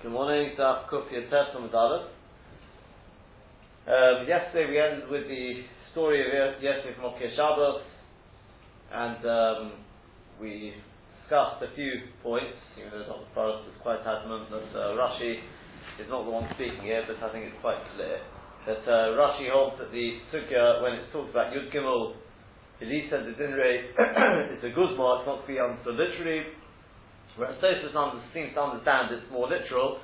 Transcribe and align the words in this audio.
Good 0.00 0.12
morning, 0.12 0.56
Daf 0.56 0.88
Kuf 0.88 1.12
Yotef 1.12 1.52
from 1.52 1.68
Adalat. 1.68 2.08
Um, 3.84 4.24
yesterday 4.24 4.72
we 4.72 4.80
ended 4.80 5.10
with 5.12 5.28
the 5.28 5.60
story 5.92 6.24
of 6.24 6.56
yesterday 6.62 6.96
from 6.96 7.12
Okir 7.12 7.36
Shabbos, 7.36 7.84
and 8.96 9.20
um, 9.28 9.72
we 10.40 10.72
discussed 11.20 11.60
a 11.60 11.68
few 11.76 12.08
points, 12.22 12.56
even 12.80 12.96
though 12.96 13.12
Dr. 13.12 13.28
Forrest 13.36 13.68
is 13.68 13.76
quite 13.84 14.00
adamant 14.00 14.48
that 14.48 14.72
uh, 14.72 14.96
Rashi 14.96 15.44
is 16.00 16.08
not 16.08 16.24
the 16.24 16.32
one 16.32 16.48
speaking 16.56 16.80
here, 16.80 17.04
but 17.04 17.20
I 17.20 17.28
think 17.36 17.52
it's 17.52 17.60
quite 17.60 17.84
clear 17.92 18.24
that 18.72 18.80
uh, 18.88 19.20
Rashi 19.20 19.52
holds 19.52 19.84
that 19.84 19.92
the 19.92 20.16
Sugya, 20.32 20.80
when 20.80 20.96
it 20.96 21.12
talks 21.12 21.28
about 21.28 21.52
Yud 21.52 21.68
Gimel, 21.76 22.16
Elisa 22.80 23.20
the 23.20 23.36
Dinre, 23.36 23.84
it's 24.56 24.64
a 24.64 24.72
guzma, 24.72 25.20
it's 25.20 25.28
not 25.28 25.44
to 25.44 25.46
be 25.46 25.60
understood 25.60 26.00
literally, 26.00 26.56
Whereas 27.36 27.56
Tosfos 27.62 27.92
seems 28.34 28.54
to 28.54 28.60
understand 28.60 29.14
it's 29.14 29.30
more 29.30 29.48
literal, 29.48 30.00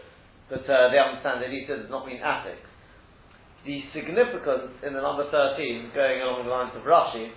but 0.48 0.62
uh, 0.70 0.90
they 0.90 0.98
understand 0.98 1.42
that 1.42 1.50
Elisa 1.50 1.82
does 1.82 1.90
not 1.90 2.06
mean 2.06 2.22
attic. 2.22 2.58
The 3.66 3.82
significance 3.90 4.78
in 4.86 4.94
the 4.94 5.02
number 5.02 5.26
13, 5.30 5.90
going 5.90 6.22
along 6.22 6.46
the 6.46 6.52
lines 6.54 6.70
of 6.78 6.86
Rashi, 6.86 7.34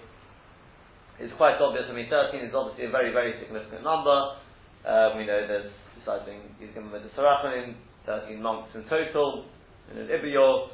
is 1.20 1.32
quite 1.38 1.58
obvious. 1.58 1.90
I 1.90 1.94
mean, 1.94 2.08
13 2.08 2.46
is 2.46 2.54
obviously 2.54 2.86
a 2.86 2.91
very, 2.94 3.12
very 3.12 3.34
significant 3.41 3.84
number. 3.84 4.38
Um, 4.86 5.18
we 5.18 5.26
know 5.26 5.44
there's, 5.49 5.73
besides 5.98 6.24
being, 6.30 6.46
given 6.62 6.91
with 6.91 7.04
the 7.04 7.12
Sarachanim, 7.18 7.76
13 8.05 8.41
months 8.41 8.70
in 8.76 8.84
total. 8.88 9.46
In 9.91 9.98
an 9.98 10.08
Ibiyor, 10.08 10.70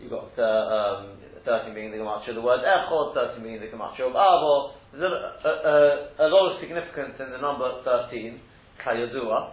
you've 0.00 0.12
got 0.12 0.30
uh, 0.38 1.08
um, 1.08 1.16
13 1.44 1.74
being 1.74 1.90
the 1.90 1.98
Gematria 1.98 2.30
of 2.30 2.34
the 2.36 2.42
word 2.42 2.60
Echod, 2.60 3.14
13 3.14 3.42
being 3.42 3.60
the 3.60 3.66
Gematria 3.66 4.08
of 4.08 4.14
Avo, 4.14 4.72
there's 4.98 5.12
a, 5.12 5.48
a, 5.48 6.26
a, 6.26 6.28
lot 6.28 6.54
of 6.54 6.60
significance 6.60 7.14
in 7.18 7.30
the 7.30 7.38
number 7.38 7.82
13, 7.84 8.40
Kayodua. 8.84 9.52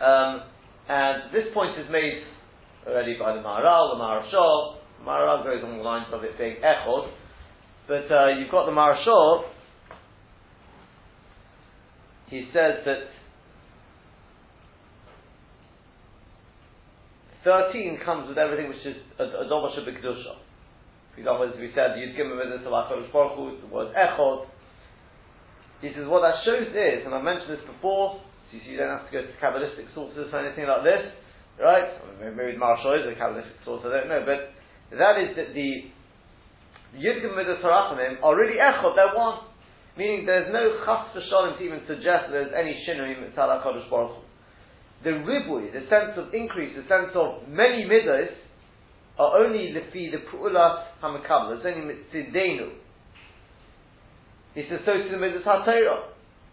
Um, 0.00 0.42
and 0.88 1.32
this 1.32 1.44
point 1.54 1.78
is 1.78 1.86
made 1.90 2.22
already 2.86 3.16
by 3.18 3.34
the 3.34 3.40
Maharal, 3.40 3.96
the 3.96 4.02
Maharshal. 4.02 4.76
The 4.98 5.04
Maharal 5.06 5.44
goes 5.44 5.64
on 5.64 5.78
the 5.78 5.82
lines 5.82 6.06
of 6.12 6.24
it 6.24 6.36
being 6.36 6.56
Echod. 6.56 7.10
But 7.88 8.12
uh, 8.12 8.28
you've 8.38 8.50
got 8.50 8.66
the 8.66 8.72
Maharshal. 8.72 9.44
He 12.28 12.48
says 12.52 12.84
that 12.84 13.08
13 17.44 17.98
comes 18.04 18.28
with 18.28 18.38
everything 18.38 18.68
which 18.68 18.84
is 18.84 18.96
a, 19.18 19.24
a 19.24 19.48
Dovash 19.50 19.78
B'Kedusha. 19.78 20.49
For 21.14 21.20
example, 21.20 21.50
as 21.50 21.58
we 21.58 21.74
said, 21.74 21.98
him 21.98 22.32
a 22.32 22.36
visit 22.38 22.62
to 22.62 22.70
HaKadosh 22.70 23.10
Baruch 23.12 23.34
Hu, 23.36 23.60
the 23.60 23.70
word 23.70 23.90
Echod. 23.94 24.46
He 25.82 25.90
says 25.96 26.06
what 26.06 26.20
that 26.22 26.44
shows 26.44 26.70
is, 26.70 27.08
and 27.08 27.14
I've 27.14 27.24
mentioned 27.24 27.56
this 27.56 27.64
before, 27.64 28.20
so 28.20 28.50
you, 28.52 28.60
see, 28.62 28.76
you 28.76 28.78
don't 28.78 28.92
have 28.92 29.08
to 29.08 29.12
go 29.12 29.24
to 29.24 29.32
Kabbalistic 29.40 29.88
sources 29.96 30.28
or 30.28 30.38
anything 30.44 30.68
like 30.68 30.84
this, 30.84 31.02
right? 31.56 31.88
Maybe 32.20 32.52
the 32.52 32.60
Marshal 32.60 33.00
is 33.00 33.08
a 33.08 33.16
Kabbalistic 33.16 33.58
source, 33.64 33.80
I 33.88 34.04
don't 34.04 34.12
know, 34.12 34.22
but 34.28 34.52
that 34.92 35.16
is 35.16 35.32
that 35.40 35.56
the 35.56 35.88
Yud 37.00 37.24
Gimel 37.24 37.48
Harachamim 37.64 38.20
are 38.22 38.36
really 38.36 38.60
Echod, 38.60 38.92
they're 38.94 39.16
one. 39.16 39.50
Meaning 39.96 40.24
there's 40.26 40.52
no 40.52 40.84
chas 40.86 41.10
v'shalim 41.16 41.58
to 41.58 41.64
even 41.64 41.80
suggest 41.86 42.30
that 42.30 42.32
there's 42.32 42.54
any 42.54 42.76
shinui 42.86 43.18
mitzal 43.18 43.48
HaKadosh 43.48 43.90
Baruch 43.90 44.16
Hu. 44.16 44.22
The 45.02 45.10
ribui, 45.10 45.72
the 45.72 45.80
sense 45.88 46.14
of 46.16 46.32
increase, 46.34 46.76
the 46.76 46.84
sense 46.84 47.10
of 47.14 47.48
many 47.48 47.88
midas, 47.88 48.36
are 49.20 49.44
only 49.44 49.74
lefi 49.76 50.10
the 50.10 50.18
pu'ulas 50.32 50.84
hamakabla. 51.02 51.58
It's 51.58 51.66
only 51.66 51.94
mitzidenu. 51.94 52.72
He 54.54 54.62
says 54.68 54.80
so 54.86 54.92
to 54.92 55.08
the 55.10 55.18
mitzvah 55.18 55.44
hatera. 55.44 56.04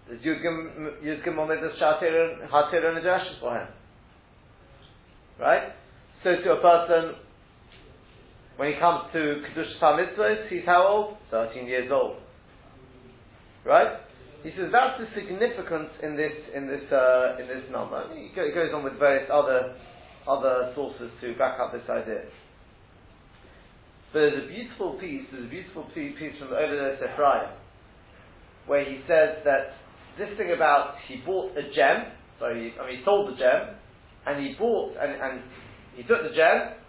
There's 0.07 0.21
yudgim 0.21 1.39
on 1.39 1.47
mitzvah 1.47 1.71
hatera 1.79 2.97
and 2.97 3.05
a 3.05 3.19
for 3.39 3.57
him. 3.57 3.67
Right? 5.39 5.71
So 6.23 6.31
to 6.35 6.51
a 6.51 6.61
person, 6.61 7.15
when 8.57 8.73
he 8.73 8.79
comes 8.79 9.11
to 9.13 9.43
Kedush 9.47 9.79
Mitzvahs, 9.81 10.49
he's 10.49 10.65
how 10.65 10.85
old? 10.87 11.17
13 11.31 11.67
years 11.67 11.89
old. 11.91 12.17
Right? 13.63 13.99
He 14.43 14.49
says 14.51 14.69
that's 14.71 14.99
the 14.99 15.07
significance 15.15 15.89
in 16.03 16.17
this 16.17 16.33
in 16.55 16.67
this 16.67 16.91
uh, 16.91 17.37
in 17.39 17.47
this 17.47 17.63
number. 17.71 18.03
He 18.13 18.29
goes 18.35 18.71
on 18.73 18.83
with 18.83 18.99
various 18.99 19.29
other 19.31 19.75
other 20.27 20.71
sources 20.75 21.11
to 21.21 21.33
back 21.37 21.59
up 21.59 21.71
this 21.71 21.87
idea. 21.89 22.23
There's 24.17 24.33
a 24.33 24.49
beautiful 24.49 24.97
piece, 24.97 25.29
there's 25.29 25.45
a 25.45 25.53
beautiful 25.53 25.85
piece 25.93 26.17
from 26.41 26.49
the 26.49 26.57
Oved 26.57 26.97
Ephraim, 27.05 27.53
where 28.65 28.81
he 28.81 28.97
says 29.05 29.45
that 29.45 29.77
this 30.17 30.33
thing 30.41 30.57
about 30.57 30.97
he 31.05 31.21
bought 31.21 31.53
a 31.53 31.61
gem, 31.69 32.17
so 32.41 32.49
he, 32.49 32.73
I 32.81 32.89
mean, 32.89 32.97
he 32.97 33.05
sold 33.05 33.29
the 33.29 33.37
gem, 33.37 33.77
and 34.25 34.41
he 34.41 34.57
bought, 34.57 34.97
and, 34.97 35.21
and 35.21 35.45
he 35.93 36.01
took 36.01 36.25
the 36.25 36.33
gem, 36.33 36.81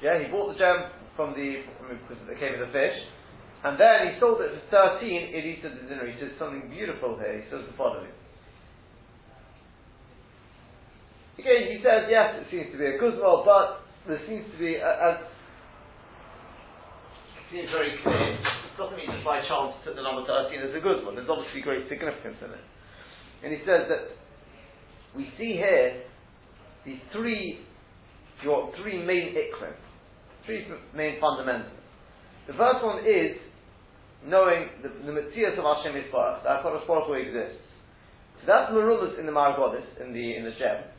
yeah, 0.00 0.16
he 0.16 0.32
bought 0.32 0.56
the 0.56 0.58
gem 0.58 0.88
from 1.12 1.36
the, 1.36 1.68
mean, 1.68 2.00
because 2.00 2.16
it 2.32 2.40
came 2.40 2.56
with 2.56 2.64
the 2.64 2.72
fish, 2.72 2.96
and 3.60 3.76
then 3.76 4.08
he 4.08 4.16
sold 4.16 4.40
it 4.40 4.56
for 4.72 4.96
13 4.96 5.36
Elisa 5.36 5.68
the 5.68 5.84
dinner. 5.84 6.08
He 6.08 6.16
says 6.16 6.32
something 6.40 6.72
beautiful 6.72 7.20
here, 7.20 7.44
he 7.44 7.46
says 7.52 7.60
the 7.68 7.76
following. 7.76 8.08
Again, 11.36 11.76
he 11.76 11.84
says, 11.84 12.08
yes, 12.08 12.40
it 12.40 12.48
seems 12.48 12.72
to 12.72 12.80
be 12.80 12.88
a 12.88 12.96
guzma, 12.96 13.44
but 13.44 13.84
there 14.08 14.24
seems 14.24 14.48
to 14.48 14.56
be, 14.56 14.80
as 14.80 15.33
seems 17.54 17.70
very 17.70 17.94
clear. 18.02 18.34
It 18.34 18.74
doesn't 18.74 18.98
mean 18.98 19.06
just 19.06 19.22
by 19.22 19.38
chance 19.46 19.78
that 19.86 19.94
the 19.94 20.02
number 20.02 20.26
13 20.26 20.58
is 20.58 20.74
a 20.74 20.82
good 20.82 21.06
one. 21.06 21.14
There's 21.14 21.30
obviously 21.30 21.62
great 21.62 21.86
significance 21.86 22.34
in 22.42 22.50
it. 22.50 22.64
And 23.46 23.54
he 23.54 23.62
says 23.62 23.86
that 23.86 24.10
we 25.14 25.30
see 25.38 25.54
here 25.54 26.02
these 26.82 26.98
three, 27.14 27.62
your 28.42 28.74
three 28.82 28.98
main 28.98 29.38
ikrim, 29.38 29.78
three 30.44 30.66
main 30.98 31.22
fundamentals. 31.22 31.78
The 32.50 32.58
first 32.58 32.82
one 32.82 33.06
is 33.06 33.38
knowing 34.26 34.74
the, 34.82 34.90
the 35.06 35.14
Metzias 35.14 35.54
of 35.54 35.62
Hashem 35.62 35.94
Yisbarach, 35.94 36.42
that 36.42 36.58
HaKadosh 36.58 36.86
Baruch 36.90 37.06
Hu 37.06 37.14
exists. 37.14 37.62
So 38.42 38.50
that's 38.50 38.72
Merulas 38.72 39.18
in 39.20 39.26
the 39.26 39.32
Maragodis, 39.32 39.86
in 40.02 40.12
the, 40.12 40.36
in 40.36 40.42
the 40.42 40.52
Gem 40.58 40.90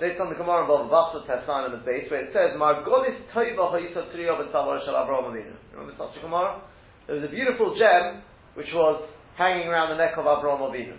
based 0.00 0.18
on 0.18 0.32
the 0.32 0.34
Gemara 0.34 0.64
involved 0.64 0.88
Basra 0.88 1.20
Tessan 1.28 1.68
in 1.68 1.72
the 1.76 1.84
base, 1.84 2.08
where 2.08 2.24
it 2.24 2.32
says, 2.32 2.56
Margolis 2.56 3.20
Toiva 3.36 3.68
Hoyisa 3.68 4.08
Triya 4.08 4.32
B'Tzavar 4.40 4.80
Shal 4.88 4.96
Avraham 4.96 5.28
Avinu. 5.28 5.52
Remember 5.76 5.92
such 6.00 6.16
a 6.16 6.20
Gemara? 6.24 6.64
There 7.06 7.20
was 7.20 7.24
a 7.28 7.28
beautiful 7.28 7.76
gem 7.76 8.24
which 8.56 8.72
was 8.72 9.04
hanging 9.36 9.68
around 9.68 9.92
the 9.92 10.00
neck 10.00 10.16
of 10.16 10.24
Avraham 10.24 10.64
Avinu. 10.64 10.96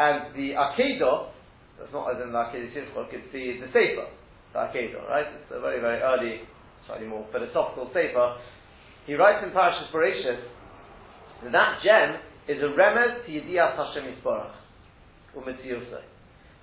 And 0.00 0.34
the 0.34 0.56
Akedah, 0.56 1.28
that's 1.78 1.92
not 1.92 2.16
as 2.16 2.24
in 2.24 2.32
the 2.32 2.40
Akedah 2.40 2.72
Shishchok, 2.72 3.12
it's 3.12 3.28
the, 3.30 3.60
the 3.60 3.68
Sefer, 3.68 4.08
the 4.56 4.58
Akedah, 4.64 5.04
right? 5.04 5.28
It's 5.28 5.52
a 5.52 5.60
very, 5.60 5.80
very 5.84 6.00
early, 6.00 6.40
slightly 6.88 7.06
more 7.06 7.28
philosophical 7.30 7.92
Sefer. 7.92 8.40
He 9.04 9.12
writes 9.12 9.44
in 9.44 9.52
Parashas 9.52 9.92
Bereshit 9.92 10.40
that 11.44 11.52
that 11.52 11.84
gem 11.84 12.16
is 12.48 12.62
a 12.64 12.72
remez 12.72 13.26
to 13.26 13.30
Yediyat 13.30 13.76
Hashem 13.76 14.08
Yisborach, 14.08 14.56
Umetziyosai 15.36 16.13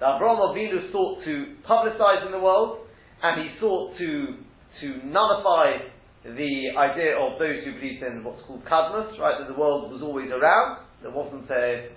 that 0.01 0.17
Abraham 0.17 0.38
Avinu 0.38 0.91
sought 0.91 1.23
to 1.23 1.56
publicize 1.62 2.25
in 2.25 2.31
the 2.31 2.39
world, 2.39 2.79
and 3.22 3.41
he 3.41 3.53
sought 3.62 3.95
to 3.97 4.35
to 4.81 5.06
nullify 5.06 5.78
the 6.23 6.73
idea 6.75 7.17
of 7.17 7.38
those 7.38 7.63
who 7.63 7.73
believed 7.73 8.01
in 8.01 8.23
what's 8.23 8.41
called 8.47 8.66
kadmus, 8.66 9.17
right? 9.19 9.38
That 9.40 9.47
the 9.47 9.59
world 9.59 9.91
was 9.91 10.01
always 10.01 10.29
around. 10.31 10.79
There 11.03 11.11
wasn't 11.11 11.50
a 11.51 11.90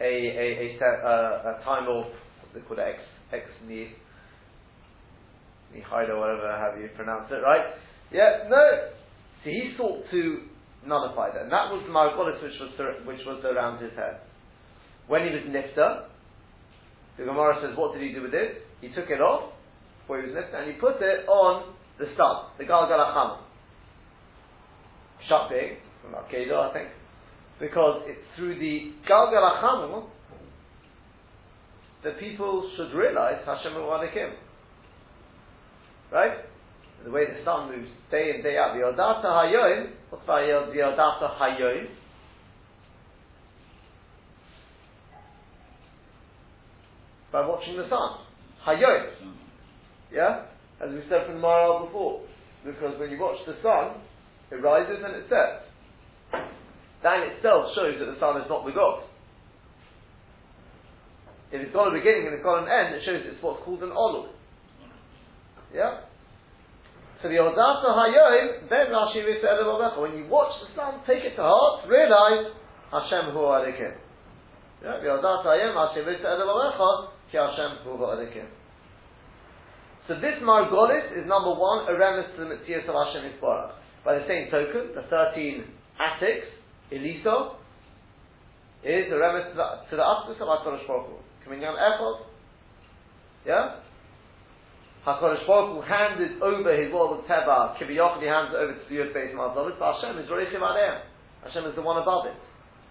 a 0.00 0.04
a, 0.04 0.78
a, 0.78 1.58
a, 1.58 1.64
time 1.64 1.88
of 1.90 2.06
what 2.06 2.54
they 2.54 2.60
call 2.60 2.78
it, 2.78 2.86
ex 2.86 3.00
ex 3.32 3.44
or 5.74 6.20
whatever 6.20 6.46
have 6.46 6.80
you 6.80 6.88
pronounce 6.94 7.26
it, 7.30 7.42
right? 7.42 7.74
Yeah, 8.12 8.46
no. 8.48 8.88
So 9.42 9.50
he 9.50 9.74
sought 9.76 10.04
to 10.12 10.42
nullify 10.86 11.32
that, 11.32 11.42
and 11.42 11.52
that 11.52 11.72
was 11.74 11.82
the 11.86 11.92
which 12.42 12.54
was 12.60 12.70
which 13.04 13.26
was 13.26 13.44
around 13.44 13.82
his 13.82 13.92
head. 13.96 14.20
When 15.08 15.22
he 15.22 15.30
was 15.30 15.42
nifta, 15.50 16.11
the 17.18 17.24
Gemara 17.24 17.60
says, 17.62 17.76
what 17.76 17.92
did 17.92 18.02
he 18.02 18.12
do 18.12 18.22
with 18.22 18.34
it? 18.34 18.62
He 18.80 18.88
took 18.88 19.10
it 19.10 19.20
off 19.20 19.52
before 20.00 20.22
he 20.22 20.28
was 20.28 20.34
lifted 20.34 20.54
and 20.54 20.72
he 20.72 20.80
put 20.80 20.96
it 21.00 21.28
on 21.28 21.74
the 21.98 22.06
stump, 22.14 22.56
the 22.58 22.64
Galgalacham. 22.64 23.38
Shut 25.28 25.50
big, 25.50 25.78
from 26.02 26.12
Akedah, 26.14 26.70
I 26.70 26.72
think. 26.72 26.88
Because 27.60 28.02
it's 28.06 28.20
through 28.36 28.58
the 28.58 28.92
Galgalacham 29.08 30.08
that 32.02 32.18
people 32.18 32.70
should 32.76 32.96
realize 32.96 33.38
Hashem 33.46 33.72
Wadikim. 33.72 34.32
Right? 36.10 36.38
The 37.04 37.10
way 37.10 37.26
the 37.26 37.44
sun 37.44 37.70
moves 37.70 37.90
day 38.10 38.32
in, 38.36 38.42
day 38.42 38.56
out. 38.56 38.74
The 38.74 38.82
Odata 38.82 39.24
Hayoim, 39.24 39.92
what's 40.10 40.26
the 40.26 40.32
Odata 40.32 41.38
Hayoim? 41.38 41.86
By 47.32 47.46
watching 47.46 47.76
the 47.76 47.88
sun. 47.88 48.20
Hayot. 48.68 49.10
Yeah? 50.12 50.44
As 50.84 50.92
we 50.92 51.00
said 51.08 51.26
from 51.26 51.40
Maral 51.40 51.86
before. 51.86 52.20
Because 52.64 53.00
when 53.00 53.10
you 53.10 53.18
watch 53.18 53.40
the 53.46 53.56
sun, 53.64 54.04
it 54.52 54.62
rises 54.62 55.02
and 55.02 55.16
it 55.16 55.24
sets. 55.26 55.64
That 57.02 57.24
in 57.24 57.34
itself 57.34 57.72
shows 57.74 57.98
that 57.98 58.06
the 58.06 58.20
sun 58.20 58.38
is 58.38 58.46
not 58.46 58.64
the 58.64 58.70
God. 58.70 59.02
if 61.50 61.60
it's 61.60 61.72
got 61.72 61.88
a 61.88 61.96
beginning 61.96 62.30
and 62.30 62.34
it's 62.36 62.44
got 62.44 62.62
an 62.62 62.70
end, 62.70 62.94
it 62.94 63.02
shows 63.04 63.24
it's 63.26 63.42
what's 63.42 63.64
called 63.64 63.82
an 63.82 63.90
olul. 63.90 64.30
Yeah? 65.74 66.06
So 67.22 67.28
the 67.28 67.38
Odata 67.38 67.90
Hayoim, 67.90 68.68
then 68.68 68.90
Rashi 68.90 69.22
When 69.98 70.16
you 70.18 70.26
watch 70.28 70.52
the 70.62 70.74
sun, 70.74 71.00
take 71.06 71.24
it 71.24 71.34
to 71.36 71.42
heart, 71.42 71.88
realize 71.88 72.52
Hashem 72.90 73.32
Hu 73.32 73.40
Adikim. 73.50 73.94
Yeah, 74.82 74.98
the 74.98 75.08
Odata 75.16 75.46
Hayoim, 75.46 75.74
Rashi 75.74 76.04
So 80.08 80.14
this 80.20 80.36
Margolis 80.42 81.16
is 81.16 81.24
number 81.26 81.54
one, 81.54 81.88
a 81.88 81.96
remnant 81.96 82.36
to 82.36 82.44
the 82.44 82.48
Mitzvah 82.52 82.92
of 82.92 83.06
Hashem 83.06 83.32
Yisborach. 83.32 83.72
By 84.04 84.18
the 84.18 84.26
same 84.28 84.50
token, 84.50 84.92
the 84.94 85.02
13 85.08 85.64
attics, 85.96 86.46
Eliso, 86.92 87.56
is 88.84 89.12
a 89.12 89.16
remnant 89.16 89.54
to 89.54 89.56
the, 89.56 89.96
the 89.96 90.02
of 90.02 90.28
HaKadosh 90.36 90.86
Baruch 90.86 91.06
Hu. 91.06 91.16
Kaminyan 91.46 91.78
Echot, 91.78 92.26
yeah? 93.46 93.80
HaKadosh 95.06 95.46
Baruch 95.46 95.72
Hu 95.72 95.80
handed 95.88 96.42
over 96.42 96.76
his 96.76 96.92
world 96.92 97.20
of 97.20 97.24
Teva, 97.24 97.78
Kiviyach, 97.78 98.20
he 98.20 98.26
hands 98.26 98.50
it 98.52 98.58
over 98.58 98.74
to 98.74 98.84
the 98.90 98.94
Yud 98.94 99.14
Beis 99.14 99.32
Mazalit, 99.32 99.78
but 99.78 99.94
Hashem 99.94 100.18
is 100.18 100.28
Aleim. 100.28 101.00
Hashem 101.44 101.64
is 101.64 101.74
the 101.76 101.82
one 101.82 102.02
above 102.02 102.26
it. 102.26 102.34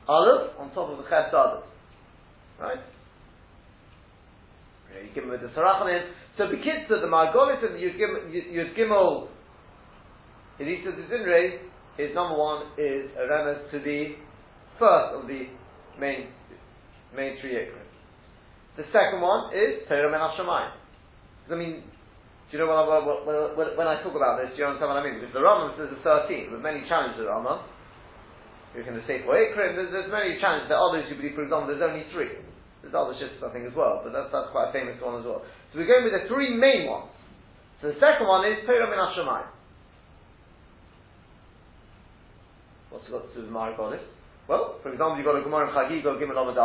Aleph, 0.07 0.57
on 0.57 0.73
top 0.73 0.89
of 0.89 0.97
the 0.97 1.03
Ches 1.03 1.33
Aleph. 1.33 1.63
Right? 2.59 2.79
Yeah, 4.91 5.07
you 5.07 5.09
give 5.15 5.23
him 5.23 5.31
with 5.31 5.41
the 5.41 5.47
Sarachanim. 5.47 6.11
So 6.37 6.47
the 6.47 6.57
kids 6.57 6.91
of 6.91 7.01
the 7.01 7.07
Margolis 7.07 7.63
and 7.63 7.75
the 7.75 7.79
Yud 7.79 8.77
Gimel, 8.77 9.27
Elisa 10.59 10.91
de 10.91 11.03
Zinre, 11.07 11.59
is 11.97 12.15
number 12.15 12.37
one, 12.37 12.67
is 12.77 13.11
a 13.17 13.27
remes 13.27 13.71
to 13.71 13.79
the 13.79 14.15
first 14.79 15.15
of 15.15 15.27
the 15.27 15.47
main 15.99 16.27
main 17.15 17.37
three 17.41 17.55
ikrim. 17.55 17.85
The 18.77 18.83
second 18.95 19.19
one 19.19 19.51
is 19.53 19.83
Torah 19.87 20.09
Men 20.09 20.21
I 20.21 21.55
mean, 21.55 21.83
do 22.47 22.51
you 22.55 22.59
know 22.63 22.71
what, 22.71 22.87
I, 22.87 23.75
when 23.75 23.87
I 23.87 23.99
talk 24.03 24.15
about 24.15 24.39
this, 24.39 24.55
do 24.55 24.63
you 24.63 24.67
understand 24.67 24.87
what 24.91 24.99
I 24.99 25.03
mean? 25.03 25.19
Because 25.19 25.35
the 25.35 25.43
Rambam 25.43 25.75
says 25.75 25.91
there's 25.91 26.27
13, 26.27 26.51
with 26.51 26.63
many 26.63 26.87
challenges 26.87 27.19
the 27.19 27.27
Rambam. 27.27 27.63
You 28.75 28.83
can 28.87 28.95
say 29.03 29.19
for 29.27 29.35
Ikrim, 29.35 29.75
there's, 29.75 29.91
there's 29.91 30.11
many 30.11 30.39
challenges. 30.39 30.71
There 30.71 30.79
are 30.79 30.87
others 30.87 31.11
who 31.11 31.19
believe, 31.19 31.35
for 31.35 31.43
example, 31.43 31.67
there's 31.67 31.83
only 31.83 32.07
three. 32.15 32.31
There's 32.81 32.97
other 32.97 33.13
shifts, 33.17 33.39
I 33.45 33.53
think, 33.53 33.69
as 33.69 33.77
well, 33.77 34.01
but 34.01 34.11
that's, 34.11 34.33
that's 34.33 34.49
quite 34.49 34.69
a 34.69 34.73
famous 34.73 34.97
one 34.97 35.21
as 35.21 35.25
well. 35.25 35.45
So 35.71 35.79
we're 35.79 35.89
going 35.89 36.05
with 36.05 36.17
the 36.17 36.25
three 36.25 36.57
main 36.57 36.89
ones. 36.89 37.13
So 37.81 37.93
the 37.93 37.97
second 38.01 38.25
one 38.25 38.45
is 38.45 38.61
Torah 38.65 38.89
Min 38.89 38.97
What's 42.89 43.07
it 43.07 43.11
got 43.11 43.23
to 43.23 43.33
do 43.33 43.41
with 43.45 43.53
Mara 43.53 43.77
Well, 44.49 44.81
for 44.83 44.91
example, 44.91 45.15
you've 45.15 45.29
got 45.29 45.39
a 45.39 45.45
Gemara 45.45 45.69
in 45.69 45.73
Chagi, 45.73 45.95
you've 45.95 46.03
got 46.03 46.17
a 46.17 46.21
Gimel 46.21 46.35
Amad 46.35 46.57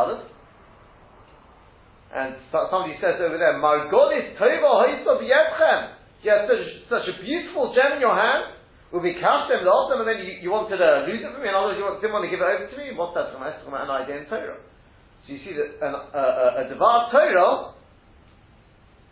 and 2.17 2.39
somebody 2.49 2.97
says 3.03 3.19
over 3.19 3.37
there, 3.37 3.59
Margolis 3.59 4.39
Tova 4.39 4.71
Haisa 4.89 5.21
B'Yetchem. 5.21 5.81
You 6.23 6.31
have 6.33 6.49
such, 6.49 6.65
such 6.89 7.07
a 7.13 7.15
beautiful 7.23 7.75
gem 7.75 7.99
in 7.99 8.01
your 8.01 8.15
hand. 8.15 8.57
Will 8.91 9.03
be 9.03 9.19
cast 9.19 9.51
them, 9.51 9.67
lost 9.67 9.91
them, 9.91 10.07
and 10.07 10.09
then 10.09 10.25
you, 10.25 10.47
you 10.47 10.51
wanted 10.51 10.79
to 10.79 10.91
lose 11.11 11.19
it 11.19 11.29
from 11.35 11.43
me. 11.43 11.51
In 11.51 11.55
other 11.55 11.75
words, 11.75 11.79
you 11.79 11.87
didn't 11.99 12.15
want 12.15 12.25
to 12.25 12.31
give 12.31 12.39
it 12.39 12.47
over 12.47 12.71
to 12.71 12.77
me. 12.79 12.95
What's 12.95 13.19
that 13.19 13.35
from? 13.35 13.43
That's 13.43 13.59
from 13.67 13.75
an 13.75 13.91
idea 13.91 14.23
in 14.23 14.27
Torah. 14.31 14.63
So 15.27 15.33
you 15.33 15.39
see 15.45 15.55
that 15.55 15.83
an, 15.83 15.95
uh, 15.95 16.63
a 16.63 16.69
Devar 16.69 17.11
Torah, 17.11 17.75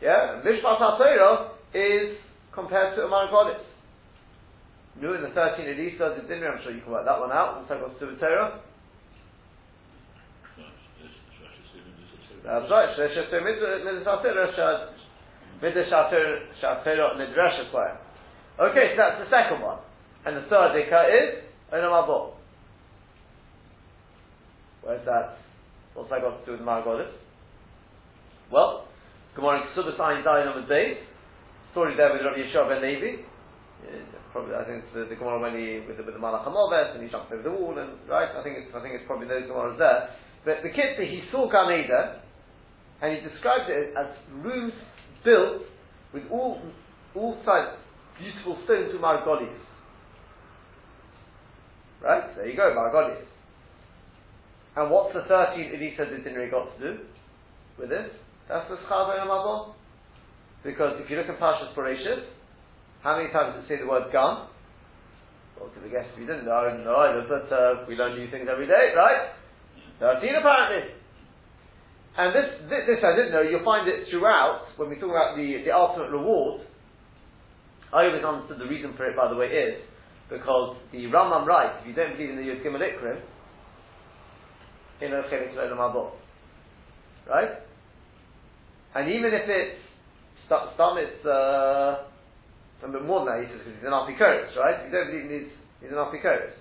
yeah, 0.01 0.43
Mishpat 0.47 0.79
Torah 0.79 1.51
is 1.75 2.17
compared 2.53 2.95
to 2.97 3.03
a 3.03 3.09
Margolis. 3.09 3.59
New 5.01 5.15
in 5.15 5.23
the 5.23 5.31
13 5.31 5.67
Elisa, 5.67 6.15
the 6.21 6.29
dinner, 6.29 6.53
I'm 6.55 6.63
sure 6.63 6.71
you 6.73 6.81
can 6.83 6.93
work 6.93 7.05
that 7.05 7.19
one 7.19 7.33
out. 7.33 7.57
What's 7.57 7.69
that 7.69 7.81
got 7.81 7.99
do 7.99 8.17
Torah? 8.17 8.61
That's 12.45 12.71
right. 12.71 12.95
Okay, 18.61 18.95
so 18.95 19.03
that's 19.03 19.19
the 19.19 19.31
second 19.31 19.63
one. 19.63 19.79
And 20.27 20.37
the 20.37 20.43
third 20.43 20.77
Ikka 20.77 21.09
is 21.09 21.45
Onam. 21.73 22.33
Where's 24.83 25.05
that? 25.07 25.44
What's 25.95 26.11
that 26.11 26.23
got 26.23 26.39
to 26.39 26.45
do 26.45 26.53
with 26.53 26.61
the 26.61 26.67
Margolis? 26.67 27.11
Well, 28.51 28.87
Gemara 29.35 29.63
in 29.63 29.69
Ksubas 29.75 29.99
Ayin 29.99 30.23
Zayin 30.27 30.51
on 30.51 30.63
the 30.63 30.69
day. 30.69 30.99
Story 31.71 31.97
there 31.97 32.13
with 32.13 32.23
Rabbi 32.23 32.39
Yehoshua 32.39 32.69
ben 32.69 32.83
Levi. 32.83 33.23
Probably, 34.33 34.55
I 34.55 34.65
think 34.65 34.83
it's 34.83 34.95
the, 34.95 35.07
the 35.07 35.15
Gemara 35.15 35.39
when 35.39 35.55
he 35.55 35.87
with 35.87 35.99
the, 35.99 36.03
with 36.03 36.15
the 36.15 36.23
and 36.23 37.03
he 37.03 37.11
jumped 37.11 37.31
over 37.31 37.43
the 37.43 37.51
wall 37.51 37.79
and 37.79 37.99
right. 38.09 38.31
I 38.35 38.43
think 38.43 38.59
it's 38.59 38.75
I 38.75 38.83
think 38.83 38.95
it's 38.95 39.07
probably 39.07 39.29
those 39.29 39.47
Gemaras 39.47 39.79
there. 39.79 40.11
But 40.45 40.63
the 40.63 40.71
kid 40.71 40.99
he 40.99 41.23
saw 41.31 41.51
Gan 41.51 41.71
and 41.71 43.09
he 43.15 43.21
described 43.23 43.71
it 43.71 43.95
as 43.95 44.11
rooms 44.43 44.73
built 45.25 45.63
with 46.13 46.25
all 46.31 46.59
all 47.15 47.39
sides 47.45 47.79
beautiful 48.19 48.59
stones 48.65 48.93
with 48.93 49.03
margolies. 49.03 49.59
Right? 52.03 52.35
There 52.37 52.49
you 52.49 52.57
go, 52.57 52.75
margolies. 52.75 53.23
And 54.77 54.91
what's 54.91 55.15
the 55.15 55.23
13 55.29 55.75
Elisa 55.75 56.11
Dinri 56.11 56.51
got 56.51 56.77
to 56.77 56.79
do 56.83 56.99
with 57.79 57.91
this? 57.91 58.11
That's 58.49 58.69
the 58.69 58.77
Schava 58.91 59.21
Amazon. 59.21 59.75
Because 60.65 60.99
if 60.99 61.11
you 61.11 61.17
look 61.17 61.29
at 61.29 61.39
Pashas 61.39 61.75
Bereshit, 61.77 62.27
how 63.03 63.17
many 63.17 63.31
times 63.31 63.55
does 63.55 63.65
it 63.65 63.69
say 63.69 63.79
the 63.79 63.87
word 63.87 64.11
gun? 64.11 64.49
Well, 65.61 65.71
to 65.71 65.79
the 65.81 65.89
guess 65.89 66.09
if 66.13 66.19
you 66.19 66.27
didn't 66.27 66.47
know, 66.47 66.59
either, 66.59 67.23
but 67.29 67.47
uh, 67.55 67.85
we 67.87 67.95
learn 67.95 68.19
new 68.19 68.31
things 68.31 68.49
every 68.51 68.67
day, 68.67 68.91
right? 68.97 69.31
13 70.01 70.35
apparently. 70.35 70.91
And 72.17 72.35
this, 72.35 72.49
this, 72.71 72.83
this, 72.87 73.01
I 73.03 73.15
didn't 73.15 73.33
know, 73.33 73.43
you'll 73.43 73.67
find 73.67 73.87
it 73.87 74.07
throughout, 74.11 74.67
when 74.77 74.89
we 74.91 74.97
talk 74.97 75.11
about 75.11 75.37
the, 75.37 75.63
the 75.63 75.71
ultimate 75.71 76.11
reward. 76.11 76.63
I 77.93 78.11
always 78.11 78.25
understood 78.25 78.59
the 78.59 78.71
reason 78.71 78.95
for 78.97 79.07
it, 79.07 79.15
by 79.15 79.29
the 79.31 79.37
way, 79.37 79.47
is 79.47 79.79
because 80.31 80.79
the 80.91 81.07
Rambam 81.07 81.47
writes, 81.47 81.83
if 81.83 81.89
you 81.91 81.95
don't 81.95 82.17
believe 82.17 82.31
in 82.31 82.37
the 82.37 82.43
Yud 82.43 82.65
Gimel 82.67 82.83
Ikrim, 82.83 83.23
Right? 87.29 87.51
And 88.95 89.11
even 89.11 89.35
if 89.35 89.49
it's, 89.49 89.81
some 90.49 90.99
it's, 90.99 91.25
uh, 91.27 92.07
a 92.85 92.89
bit 92.93 93.05
more 93.05 93.25
than 93.25 93.33
that, 93.33 93.41
he 93.41 93.49
says, 93.49 93.65
because 93.65 93.81
he's 93.81 93.89
an 93.89 93.97
Apikoros, 93.97 94.53
right? 94.61 94.85
You 94.85 94.93
don't 94.93 95.09
believe 95.09 95.31
he's, 95.33 95.51
he's 95.81 95.91
an 95.91 95.99
Apikoros. 95.99 96.53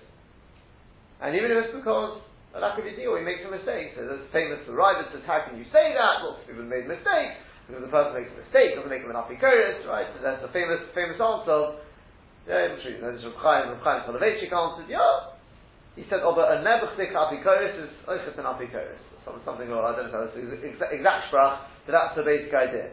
And 1.20 1.36
even 1.36 1.52
if 1.52 1.68
it's 1.68 1.76
because 1.76 2.24
a 2.56 2.60
lack 2.62 2.78
of 2.78 2.86
deal, 2.86 3.18
he 3.18 3.24
makes 3.26 3.44
a 3.44 3.50
mistake. 3.50 3.92
So 3.98 4.06
there's 4.08 4.24
famous 4.32 4.62
for 4.64 4.72
Rival 4.72 5.04
says, 5.10 5.26
how 5.26 5.44
can 5.44 5.58
you 5.58 5.66
say 5.74 5.92
that? 5.92 6.22
Of 6.24 6.40
people 6.46 6.64
made 6.64 6.86
mistakes. 6.86 7.38
Because 7.66 7.82
the 7.82 7.92
person 7.92 8.14
makes 8.14 8.30
a 8.30 8.38
mistake, 8.44 8.76
doesn't 8.76 8.92
make 8.92 9.02
him 9.02 9.10
an 9.10 9.18
apikoris, 9.18 9.84
right? 9.88 10.06
So 10.14 10.20
that's 10.22 10.40
the 10.44 10.52
famous, 10.52 10.84
famous 10.92 11.16
answer. 11.16 11.80
Yeah, 12.44 12.72
I'm 12.72 12.76
sure 12.84 12.92
you 12.92 13.00
know 13.00 13.10
this 13.16 13.24
from 13.24 13.36
Chaim, 13.40 13.72
from 13.72 13.80
Chaim 13.80 14.04
Soloveitchik 14.04 14.52
answered, 14.52 14.88
yeah. 14.88 15.33
He 15.94 16.02
said, 16.10 16.26
oh, 16.26 16.34
but 16.34 16.50
a 16.50 16.58
nebuchdik 16.62 17.14
apikoris 17.14 17.78
is 17.78 17.90
oichet 18.08 18.38
an 18.38 18.44
apikoris. 18.44 18.98
Something, 19.24 19.70
or 19.70 19.86
I 19.86 19.96
don't 19.96 20.12
know, 20.12 20.28
it's 20.28 20.36
exact, 20.36 20.92
exact 20.92 21.32
sprach, 21.32 21.64
but 21.86 21.92
that's 21.92 22.16
the 22.16 22.22
basic 22.22 22.52
idea. 22.52 22.92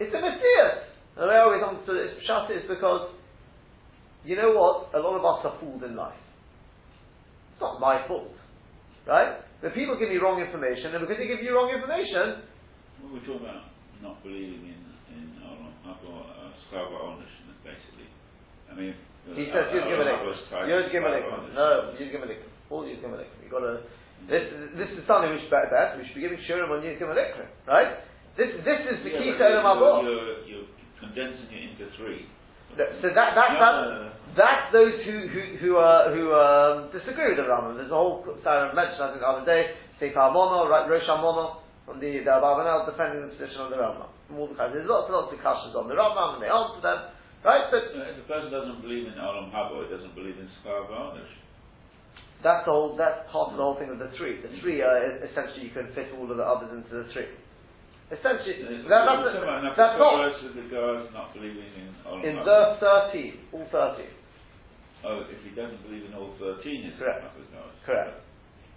It's 0.00 0.10
a 0.10 0.18
mysterious. 0.18 0.90
And 1.14 1.30
I 1.30 1.38
always 1.38 1.62
answer 1.62 1.94
it, 1.94 2.18
shut 2.26 2.50
is 2.50 2.66
because, 2.66 3.14
you 4.24 4.34
know 4.34 4.56
what? 4.56 4.90
A 4.96 4.98
lot 4.98 5.14
of 5.14 5.22
us 5.22 5.46
are 5.46 5.60
fooled 5.60 5.84
in 5.84 5.94
life. 5.94 6.18
It's 7.52 7.60
not 7.60 7.78
my 7.78 8.02
fault. 8.08 8.34
Right? 9.06 9.38
The 9.62 9.70
people 9.70 9.98
give 9.98 10.08
me 10.08 10.16
wrong 10.16 10.40
information, 10.40 10.94
and 10.94 11.06
because 11.06 11.18
they 11.18 11.30
give 11.30 11.42
you 11.42 11.54
wrong 11.54 11.70
information. 11.70 12.42
We're 13.06 13.22
talking 13.22 13.46
about 13.46 13.70
not 14.02 14.22
believing 14.22 14.72
in 14.72 14.82
in 15.14 15.26
uh, 15.42 16.50
Skava 16.66 16.98
ownership, 17.02 17.54
basically. 17.62 18.10
I 18.70 18.74
mean, 18.74 18.94
he 19.30 19.46
says 19.54 19.70
Yud 19.70 19.86
Gimel 19.86 20.10
Yud 20.66 20.86
Gimel 20.90 21.54
No, 21.54 21.94
Yud 21.94 22.10
Gimel 22.10 22.30
All 22.70 22.84
Yud 22.84 22.98
Gimel 23.02 23.22
You 23.42 23.50
got 23.50 23.60
to. 23.60 23.80
This 24.28 24.46
this 24.78 24.90
is 24.94 25.02
something 25.06 25.30
which 25.30 25.50
that, 25.50 25.70
that 25.70 25.98
we 25.98 26.06
should 26.06 26.14
be 26.14 26.22
giving 26.22 26.38
shurim 26.46 26.70
on 26.70 26.82
Yud 26.82 26.98
Gimel 26.98 27.14
right? 27.66 27.98
This 28.36 28.50
this 28.64 28.80
is 28.90 29.04
the 29.04 29.10
key 29.10 29.34
to 29.36 29.44
Olam 29.44 30.02
You're, 30.04 30.42
you're 30.46 30.68
condensing 30.98 31.50
it 31.50 31.74
into 31.74 31.90
three. 31.96 32.26
So 32.76 33.12
that 33.12 33.36
that 33.36 33.50
that. 33.60 34.12
That's 34.32 34.72
those 34.72 34.96
who 35.04 35.28
who 35.28 35.42
who, 35.60 35.70
uh, 35.76 36.08
who 36.08 36.32
um, 36.32 36.88
disagree 36.88 37.36
with 37.36 37.36
the 37.36 37.44
Rambam. 37.44 37.76
There's 37.76 37.92
a 37.92 38.00
whole 38.00 38.24
I 38.24 38.72
mentioned 38.72 39.04
I 39.04 39.12
think 39.12 39.20
the 39.20 39.28
other 39.28 39.44
day, 39.44 39.76
Sefer 40.00 40.32
Mono, 40.32 40.72
right, 40.72 40.88
Rosh 40.88 41.04
Mono, 41.04 41.60
from 41.84 42.00
the 42.00 42.24
the 42.24 42.32
Abravanel 42.32 42.88
defending 42.88 43.28
the 43.28 43.36
position 43.36 43.60
of 43.60 43.68
the 43.68 43.76
Rambam. 43.76 44.08
From 44.24 44.40
all 44.40 44.48
the 44.48 44.56
kinds. 44.56 44.72
There's 44.72 44.88
lots 44.88 45.12
and 45.12 45.20
lots 45.20 45.28
of 45.28 45.36
discussions 45.36 45.76
on 45.76 45.84
the 45.84 45.92
Rambam, 46.00 46.40
and 46.40 46.42
they 46.42 46.48
answer 46.48 46.80
them, 46.80 47.12
right? 47.44 47.66
But 47.70 47.90
if 47.94 48.18
a 48.18 48.26
person 48.26 48.50
doesn't 48.50 48.82
believe 48.82 49.06
in 49.06 49.14
Olam 49.14 49.52
Haba, 49.52 49.84
he 49.84 49.90
doesn't 49.94 50.14
believe 50.14 50.38
in 50.38 50.48
Skavanish. 50.62 51.32
That's 52.42 52.66
the 52.66 52.72
whole. 52.72 52.96
That's 52.98 53.22
part 53.30 53.54
of 53.54 53.56
the 53.56 53.62
whole 53.62 53.78
thing 53.78 53.90
of 53.90 53.98
the 54.02 54.10
three. 54.18 54.42
The 54.42 54.50
three 54.60 54.82
are 54.82 55.22
essentially 55.22 55.62
you 55.62 55.70
can 55.70 55.94
fit 55.94 56.10
all 56.18 56.26
of 56.26 56.36
the 56.36 56.42
others 56.42 56.74
into 56.74 56.90
the 56.90 57.06
three. 57.14 57.30
Essentially, 58.10 58.60
that, 58.60 58.84
that's, 58.84 59.24
that's, 59.24 59.78
that's 59.78 59.96
not. 59.96 60.28
The 60.36 60.66
guys 60.68 61.06
not 61.14 61.32
believing 61.32 61.70
in 61.78 61.94
Olam 62.04 62.26
In 62.26 62.34
verse 62.44 62.76
thirteen, 62.82 63.46
all 63.54 63.66
thirteen. 63.70 64.10
Oh, 65.02 65.26
if 65.26 65.38
he 65.42 65.50
doesn't 65.50 65.82
believe 65.82 66.06
in 66.06 66.14
all 66.14 66.30
13, 66.38 66.62
it's 66.62 66.94
correct. 66.94 67.26
not 67.26 67.34
Correct. 67.82 68.22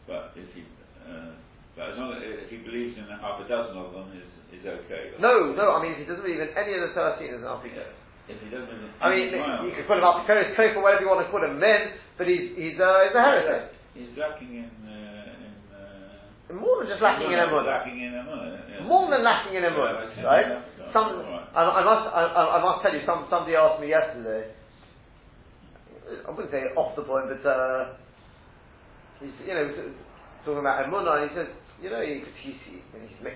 But 0.10 0.34
if 0.34 0.50
he, 0.58 0.66
uh, 1.06 1.38
But 1.78 1.94
as 1.94 1.98
long 2.02 2.18
as 2.18 2.22
if 2.26 2.50
he 2.50 2.66
believes 2.66 2.98
in 2.98 3.06
half 3.22 3.38
a 3.38 3.46
dozen 3.46 3.78
of 3.78 3.94
them, 3.94 4.10
is 4.18 4.26
is 4.50 4.66
okay. 4.66 5.14
No, 5.20 5.54
no, 5.54 5.78
I 5.78 5.82
mean, 5.84 5.94
if 5.94 5.98
he 6.02 6.06
doesn't 6.06 6.24
believe 6.24 6.42
in 6.42 6.50
any 6.58 6.74
of 6.74 6.82
the 6.82 6.94
13, 6.96 7.30
there's 7.30 7.46
an 7.46 7.50
Apikoros. 7.50 8.05
If 8.28 8.42
he 8.42 8.50
doesn't 8.50 8.66
believe 8.66 8.90
in 8.90 9.02
I 9.02 9.10
mean, 9.14 9.28
any 9.30 9.38
one 9.40 9.52
of 9.52 9.66
you 9.70 9.74
could 9.78 9.86
put 9.86 9.98
him 10.02 10.06
Apikoros, 10.06 10.58
Kofa, 10.58 10.82
whatever 10.82 11.02
you 11.06 11.10
want 11.14 11.22
to 11.26 11.30
put 11.30 11.46
him, 11.46 11.60
men, 11.62 11.94
but 12.18 12.26
he's, 12.26 12.58
he's, 12.58 12.78
uh, 12.82 13.06
he's 13.06 13.14
a 13.14 13.22
heretic. 13.22 13.64
He's 13.94 14.12
lacking 14.18 14.66
in. 14.66 14.70
Uh, 14.82 16.50
in 16.50 16.58
uh, 16.58 16.58
More 16.58 16.82
than 16.82 16.90
just 16.90 17.02
lacking 17.06 17.30
in 17.30 17.38
Emunah. 17.38 17.70
Lacking 17.70 18.02
in 18.02 18.12
Emunah. 18.18 18.66
yeah. 18.66 18.84
More 18.90 19.06
than 19.14 19.22
lacking 19.22 19.54
in 19.54 19.62
Yeah, 19.62 19.70
Emunah, 19.70 20.10
okay, 20.10 20.24
right? 20.26 20.48
yeah, 20.50 20.90
Some, 20.94 21.22
alright. 21.22 21.54
I, 21.54 21.62
I 21.62 21.82
must, 21.86 22.06
I, 22.10 22.22
I 22.26 22.42
I 22.58 22.60
must 22.66 22.82
tell 22.82 22.94
you, 22.98 23.02
some, 23.06 23.28
somebody 23.30 23.54
asked 23.56 23.78
me 23.80 23.90
yesterday, 23.94 24.50
I 26.26 26.30
wouldn't 26.34 26.50
say 26.50 26.66
off 26.74 26.96
the 26.98 27.02
point, 27.06 27.30
but, 27.30 27.46
uh, 27.46 27.94
he's, 29.22 29.34
you 29.46 29.54
know, 29.54 29.70
talking 30.44 30.60
about 30.66 30.82
Emunah, 30.86 31.22
and 31.22 31.30
he 31.30 31.36
says, 31.38 31.50
you 31.84 31.90
know, 31.92 32.00
he, 32.00 32.24
he, 32.40 32.56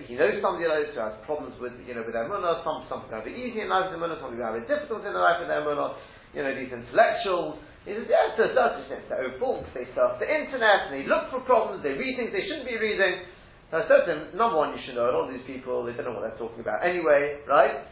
he, 0.08 0.14
knows 0.16 0.40
somebody 0.40 0.64
this 0.64 0.96
who 0.96 1.00
has 1.00 1.12
problems 1.28 1.54
with, 1.60 1.76
you 1.84 1.92
know, 1.92 2.00
with 2.00 2.16
their 2.16 2.24
Emunah, 2.24 2.64
some, 2.64 2.88
some 2.88 3.04
people 3.04 3.20
have 3.20 3.28
it 3.28 3.36
easy 3.36 3.60
in 3.60 3.68
life 3.68 3.92
with 3.92 4.00
their 4.00 4.00
Emunah, 4.00 4.16
some 4.16 4.32
people 4.32 4.48
have 4.48 4.56
it 4.56 4.64
difficult 4.64 5.04
in 5.04 5.12
their 5.12 5.20
life 5.20 5.44
with 5.44 5.52
their 5.52 5.60
Emunah, 5.60 6.00
you 6.32 6.40
know, 6.40 6.52
these 6.56 6.72
intellectuals, 6.72 7.60
he 7.84 7.96
says, 7.96 8.08
yeah, 8.08 8.32
to 8.36 8.42
a 8.44 8.52
certain 8.52 8.80
extent, 8.84 9.08
they're 9.08 9.32
they 9.72 9.88
surf 9.96 10.20
the 10.20 10.28
internet, 10.28 10.88
and 10.88 10.92
they 10.96 11.04
look 11.08 11.32
for 11.32 11.40
problems, 11.44 11.80
they 11.84 11.96
read 11.96 12.16
things 12.16 12.32
they 12.32 12.44
shouldn't 12.44 12.68
be 12.68 12.76
reading. 12.76 13.24
I 13.72 13.86
said 13.86 14.04
to 14.04 14.10
him, 14.10 14.20
number 14.36 14.58
one, 14.58 14.74
you 14.74 14.82
should 14.84 14.98
know, 14.98 15.08
a 15.08 15.14
lot 15.14 15.30
of 15.30 15.32
these 15.32 15.46
people, 15.46 15.86
they 15.86 15.94
don't 15.94 16.10
know 16.10 16.18
what 16.18 16.26
they're 16.26 16.40
talking 16.40 16.60
about 16.60 16.84
anyway, 16.84 17.40
right? 17.48 17.86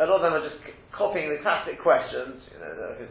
A 0.00 0.04
lot 0.04 0.20
of 0.20 0.26
them 0.26 0.34
are 0.34 0.44
just 0.44 0.60
c- 0.66 0.76
copying 0.90 1.30
the 1.30 1.38
classic 1.40 1.78
questions, 1.80 2.42
you 2.50 2.58
know, 2.58 2.72
the 2.74 3.06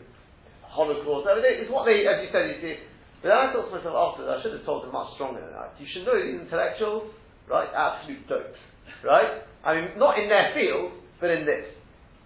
Holocaust, 0.68 1.30
it's 1.32 1.72
what 1.72 1.86
they, 1.88 2.04
as 2.06 2.22
you 2.22 2.30
said, 2.30 2.50
you 2.50 2.60
see, 2.60 2.76
but 3.24 3.32
then 3.32 3.40
I 3.40 3.56
thought 3.56 3.72
to 3.72 3.76
myself 3.80 3.96
after, 3.96 4.28
I 4.28 4.44
should 4.44 4.52
have 4.52 4.68
told 4.68 4.84
them 4.84 4.92
much 4.92 5.16
stronger 5.16 5.40
than 5.40 5.56
that. 5.56 5.80
You 5.80 5.88
should 5.88 6.04
know 6.04 6.20
these 6.20 6.44
intellectuals, 6.44 7.08
right, 7.48 7.72
absolute 7.72 8.28
dopes, 8.28 8.60
right? 9.00 9.48
I 9.64 9.80
mean, 9.80 9.96
not 9.96 10.20
in 10.20 10.28
their 10.28 10.52
field, 10.52 10.92
but 11.24 11.32
in 11.32 11.48
this. 11.48 11.64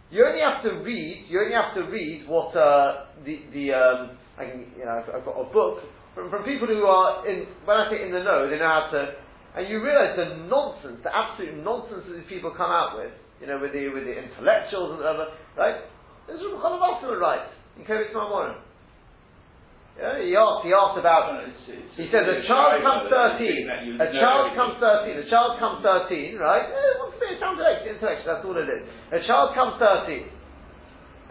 You 0.10 0.26
only 0.26 0.42
have 0.42 0.66
to 0.66 0.82
read. 0.82 1.30
You 1.30 1.46
only 1.46 1.54
have 1.54 1.78
to 1.78 1.86
read 1.86 2.26
what 2.26 2.56
uh, 2.58 3.14
the 3.22 3.46
the 3.54 3.78
um, 3.78 4.18
I 4.40 4.50
can 4.50 4.72
you 4.74 4.86
know 4.86 5.04
I've, 5.04 5.22
I've 5.22 5.26
got 5.26 5.36
a 5.36 5.52
book 5.52 5.84
from, 6.16 6.32
from 6.32 6.48
people 6.48 6.66
who 6.66 6.86
are 6.86 7.28
in 7.28 7.46
when 7.66 7.78
I 7.78 7.92
say 7.92 8.02
in 8.02 8.16
the 8.16 8.24
know 8.24 8.50
they 8.50 8.58
know 8.58 8.72
how 8.72 8.90
to 8.96 9.02
and 9.60 9.68
you 9.68 9.84
realise 9.84 10.16
the 10.16 10.48
nonsense 10.48 11.04
the 11.04 11.12
absolute 11.12 11.60
nonsense 11.60 12.08
that 12.08 12.16
these 12.16 12.30
people 12.30 12.56
come 12.56 12.72
out 12.72 12.96
with 12.96 13.12
you 13.42 13.48
know 13.52 13.60
with 13.60 13.74
the 13.74 13.90
with 13.90 14.06
the 14.08 14.16
intellectuals 14.16 14.96
and 14.96 15.00
whatever 15.04 15.34
right 15.60 15.84
this 16.30 16.40
is 16.40 16.46
what 16.56 16.64
Chalavasa 16.64 17.20
writes 17.20 17.52
in 17.76 17.84
Kovetz 17.84 18.16
Mamorim 18.16 18.64
yeah 19.98 20.22
he 20.22 20.32
asked 20.38 20.62
he 20.66 20.72
asked 20.74 20.98
about 21.02 21.34
No, 21.34 21.42
it's- 21.42 21.70
it's- 21.70 21.96
he 21.98 22.06
says 22.14 22.26
a 22.30 22.46
child 22.46 22.82
comes 22.86 23.10
but 23.10 23.42
you 23.82 23.98
think 23.98 23.98
13. 23.98 24.02
A 24.02 24.10
child 24.22 24.46
comes 24.54 24.76
13. 24.78 25.18
A 25.18 25.28
child 25.30 25.52
comes 25.58 25.78
13, 25.82 26.38
right? 26.38 26.66
Uh, 26.70 27.10
Be 27.18 27.34
a 27.34 27.40
child 27.42 27.58
intellectual, 27.58 28.28
that's 28.30 28.46
all 28.46 28.58
it 28.58 28.70
is. 28.70 28.84
A 29.12 29.20
child 29.26 29.56
comes 29.58 29.82
13. 29.82 30.30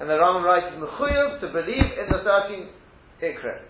And 0.03 0.11
the 0.11 0.19
Rambam 0.19 0.43
writes, 0.43 0.67
Mechuyev 0.77 1.41
to 1.41 1.49
believe 1.55 1.89
in 1.95 2.07
the 2.11 2.21
13 2.27 2.69
Ikra. 3.23 3.63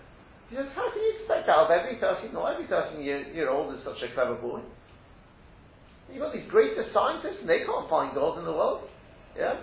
He 0.49 0.55
says, 0.55 0.65
how 0.75 0.89
can 0.91 0.99
you 1.03 1.13
expect 1.19 1.47
out 1.47 1.69
of 1.69 1.71
every 1.71 1.99
13, 2.01 2.33
not 2.33 2.51
every 2.57 2.65
13 2.67 2.99
year, 3.03 3.19
year 3.31 3.49
old 3.53 3.75
is 3.75 3.83
such 3.85 4.01
a 4.01 4.09
clever 4.15 4.35
boy? 4.35 4.59
You've 6.09 6.23
got 6.23 6.33
these 6.33 6.47
greatest 6.49 6.91
scientists 6.95 7.43
and 7.43 7.49
they 7.49 7.61
can't 7.67 7.87
find 7.91 8.15
God 8.15 8.39
in 8.39 8.45
the 8.45 8.51
world. 8.55 8.87
Yeah? 9.37 9.59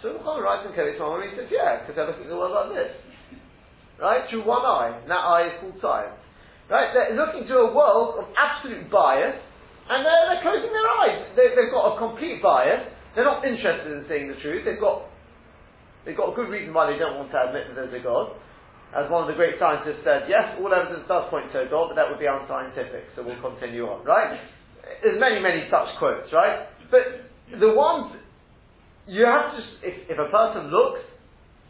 So 0.00 0.14
Muhammad 0.14 0.42
writes 0.46 0.62
in 0.66 0.72
Kovetz 0.72 0.98
Mammon, 0.98 1.28
he 1.28 1.34
says, 1.36 1.50
yeah, 1.50 1.82
because 1.82 1.94
they're 1.98 2.06
looking 2.06 2.24
at 2.24 2.32
the 2.32 2.38
world 2.38 2.54
like 2.54 2.70
this. 2.78 2.92
Right? 3.98 4.30
Through 4.30 4.46
one 4.46 4.62
eye. 4.62 4.98
And 5.02 5.10
that 5.10 5.22
eye 5.22 5.50
is 5.50 5.54
called 5.60 5.78
science. 5.82 6.18
Right? 6.70 6.94
They're 6.94 7.18
looking 7.18 7.50
to 7.50 7.66
a 7.66 7.74
world 7.74 8.22
of 8.22 8.30
absolute 8.38 8.86
bias, 8.90 9.34
and 9.90 10.06
they're, 10.06 10.24
they're 10.30 10.44
closing 10.44 10.70
their 10.70 10.88
eyes. 11.02 11.18
They, 11.34 11.52
they've 11.58 11.72
got 11.72 11.96
a 11.96 11.98
complete 11.98 12.38
bias. 12.44 12.86
They're 13.16 13.26
not 13.26 13.42
interested 13.42 13.88
in 13.88 14.04
seeing 14.06 14.28
the 14.28 14.38
truth. 14.38 14.62
They've 14.68 14.78
got, 14.78 15.08
they've 16.04 16.16
got 16.16 16.30
a 16.30 16.34
good 16.36 16.52
reason 16.52 16.76
why 16.76 16.92
they 16.92 16.98
don't 17.00 17.16
want 17.18 17.32
to 17.32 17.40
admit 17.40 17.72
that 17.72 17.74
there's 17.74 17.96
a 17.96 18.04
God. 18.04 18.36
As 18.94 19.10
one 19.12 19.24
of 19.24 19.28
the 19.28 19.36
great 19.36 19.60
scientists 19.60 20.00
said, 20.00 20.28
yes, 20.32 20.56
all 20.56 20.72
evidence 20.72 21.04
does 21.08 21.28
point 21.28 21.52
to 21.52 21.60
a 21.64 21.68
God, 21.68 21.92
but 21.92 21.96
that 22.00 22.08
would 22.08 22.20
be 22.20 22.24
unscientific, 22.24 23.12
so 23.12 23.20
we'll 23.20 23.40
continue 23.40 23.84
on, 23.84 24.00
right? 24.04 24.40
There's 25.04 25.20
many, 25.20 25.44
many 25.44 25.68
such 25.68 25.92
quotes, 26.00 26.32
right? 26.32 26.72
But 26.88 27.28
the 27.52 27.68
ones, 27.68 28.16
you 29.04 29.28
have 29.28 29.52
to, 29.52 29.60
if, 29.84 30.08
if 30.08 30.16
a 30.16 30.32
person 30.32 30.72
looks, 30.72 31.04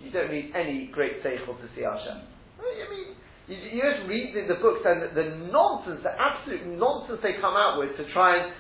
you 0.01 0.11
don't 0.11 0.31
need 0.31 0.53
any 0.55 0.91
great 0.93 1.23
seichel 1.23 1.59
to 1.59 1.67
see 1.75 1.83
Hashem. 1.83 2.19
I 2.59 2.87
mean, 2.91 3.15
you, 3.49 3.57
you 3.57 3.81
just 3.83 4.05
read 4.09 4.35
the, 4.37 4.55
the 4.55 4.61
books 4.61 4.85
and 4.85 5.03
the, 5.03 5.09
the 5.15 5.27
nonsense, 5.51 6.01
the 6.05 6.13
absolute 6.15 6.67
nonsense 6.79 7.19
they 7.23 7.41
come 7.41 7.57
out 7.57 7.79
with 7.81 7.97
to 7.97 8.05
try 8.13 8.37
and 8.39 8.53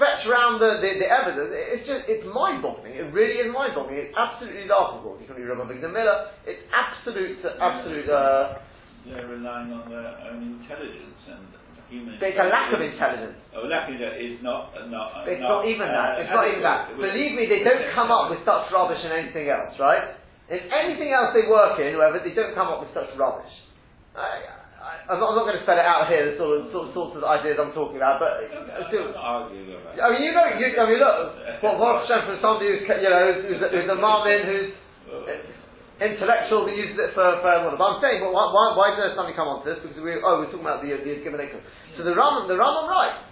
fetch 0.00 0.24
around 0.24 0.58
the, 0.62 0.80
the, 0.80 0.90
the 1.04 1.08
evidence. 1.08 1.50
It's 1.52 1.84
just, 1.86 2.08
it's 2.08 2.24
mind-boggling. 2.24 2.94
It 2.96 3.12
really 3.12 3.36
is 3.42 3.52
mind-boggling. 3.52 4.08
It's 4.08 4.16
absolutely 4.16 4.64
laughable. 4.70 5.18
You 5.20 5.26
can 5.28 5.36
read 5.36 5.50
Rabbi 5.50 5.76
Avigdor 5.76 5.92
Miller. 5.92 6.30
It's 6.48 6.62
absolute, 6.72 7.42
absolute, 7.44 8.08
uh, 8.08 8.64
They're 9.04 9.28
relying 9.28 9.70
on 9.76 9.84
their 9.92 10.08
own 10.32 10.40
intelligence 10.62 11.20
and 11.28 11.44
human. 11.92 12.16
it's 12.16 12.40
a 12.40 12.48
lack 12.48 12.72
of 12.72 12.80
intelligence. 12.80 13.36
Oh, 13.52 13.68
lack 13.68 13.92
of 13.92 14.00
that 14.00 14.16
is 14.16 14.40
not 14.40 14.72
not. 14.88 15.28
It's 15.28 15.42
not, 15.44 15.68
even 15.68 15.84
that. 15.84 16.16
uh, 16.16 16.22
It's 16.24 16.32
not 16.32 16.48
even 16.48 16.64
that. 16.64 16.96
Believe 16.96 17.36
me, 17.36 17.44
they 17.44 17.60
don't 17.60 17.92
come 17.92 18.08
up 18.08 18.32
with 18.32 18.40
such 18.48 18.72
rubbish 18.72 19.02
and 19.04 19.12
anything 19.12 19.52
else, 19.52 19.76
right? 19.76 20.16
In 20.52 20.60
anything 20.68 21.08
else 21.08 21.32
they 21.32 21.48
work 21.48 21.80
in, 21.80 21.96
whoever, 21.96 22.20
they 22.20 22.36
don't 22.36 22.52
come 22.52 22.68
up 22.68 22.84
with 22.84 22.92
such 22.92 23.08
rubbish. 23.16 23.48
I, 24.12 24.44
I, 24.76 25.08
I'm 25.08 25.16
not, 25.16 25.32
I'm 25.32 25.36
not 25.40 25.48
going 25.48 25.56
to 25.56 25.64
spell 25.64 25.80
it 25.80 25.88
out 25.88 26.12
here, 26.12 26.28
the 26.28 26.36
sort 26.36 26.60
of, 26.60 26.68
sort, 26.68 26.92
sorts 26.92 27.14
of 27.16 27.24
ideas 27.24 27.56
I'm 27.56 27.72
talking 27.72 27.96
about, 27.96 28.20
but 28.20 28.44
uh, 28.52 28.84
do-. 28.92 29.16
I 29.16 29.48
mean, 30.12 30.20
you 30.28 30.36
know, 30.36 30.44
you, 30.60 30.68
I 30.76 30.84
mean, 30.84 31.00
look, 31.00 31.16
what 31.64 31.80
Baruch 31.80 32.04
Hashem 32.04 32.28
for 32.28 32.36
somebody 32.44 32.76
who's, 32.76 32.84
you 32.84 33.08
know, 33.08 33.22
who's, 33.32 33.56
who's, 33.56 33.60
a, 33.64 33.68
who's 33.72 33.88
a 33.88 33.96
marmin, 33.96 34.44
who's 34.44 34.70
intellectual, 35.96 36.68
who 36.68 36.76
uses 36.76 37.00
it 37.00 37.16
for, 37.16 37.40
for 37.40 37.48
everyone. 37.48 37.80
But 37.80 37.96
I'm 37.96 38.00
saying, 38.04 38.20
well, 38.20 38.36
why, 38.36 38.44
why, 38.52 38.66
why 38.76 38.86
did 38.92 39.16
somebody 39.16 39.32
come 39.32 39.48
onto 39.48 39.72
this? 39.72 39.80
Because 39.80 39.96
we, 39.96 40.20
oh, 40.20 40.44
we're 40.44 40.52
talking 40.52 40.68
about 40.68 40.84
the, 40.84 40.92
the 40.92 41.24
given 41.24 41.40
income. 41.40 41.64
So 41.96 42.04
the 42.04 42.12
Rambam, 42.12 42.52
the 42.52 42.60
Rambam 42.60 42.84
writes, 42.84 43.24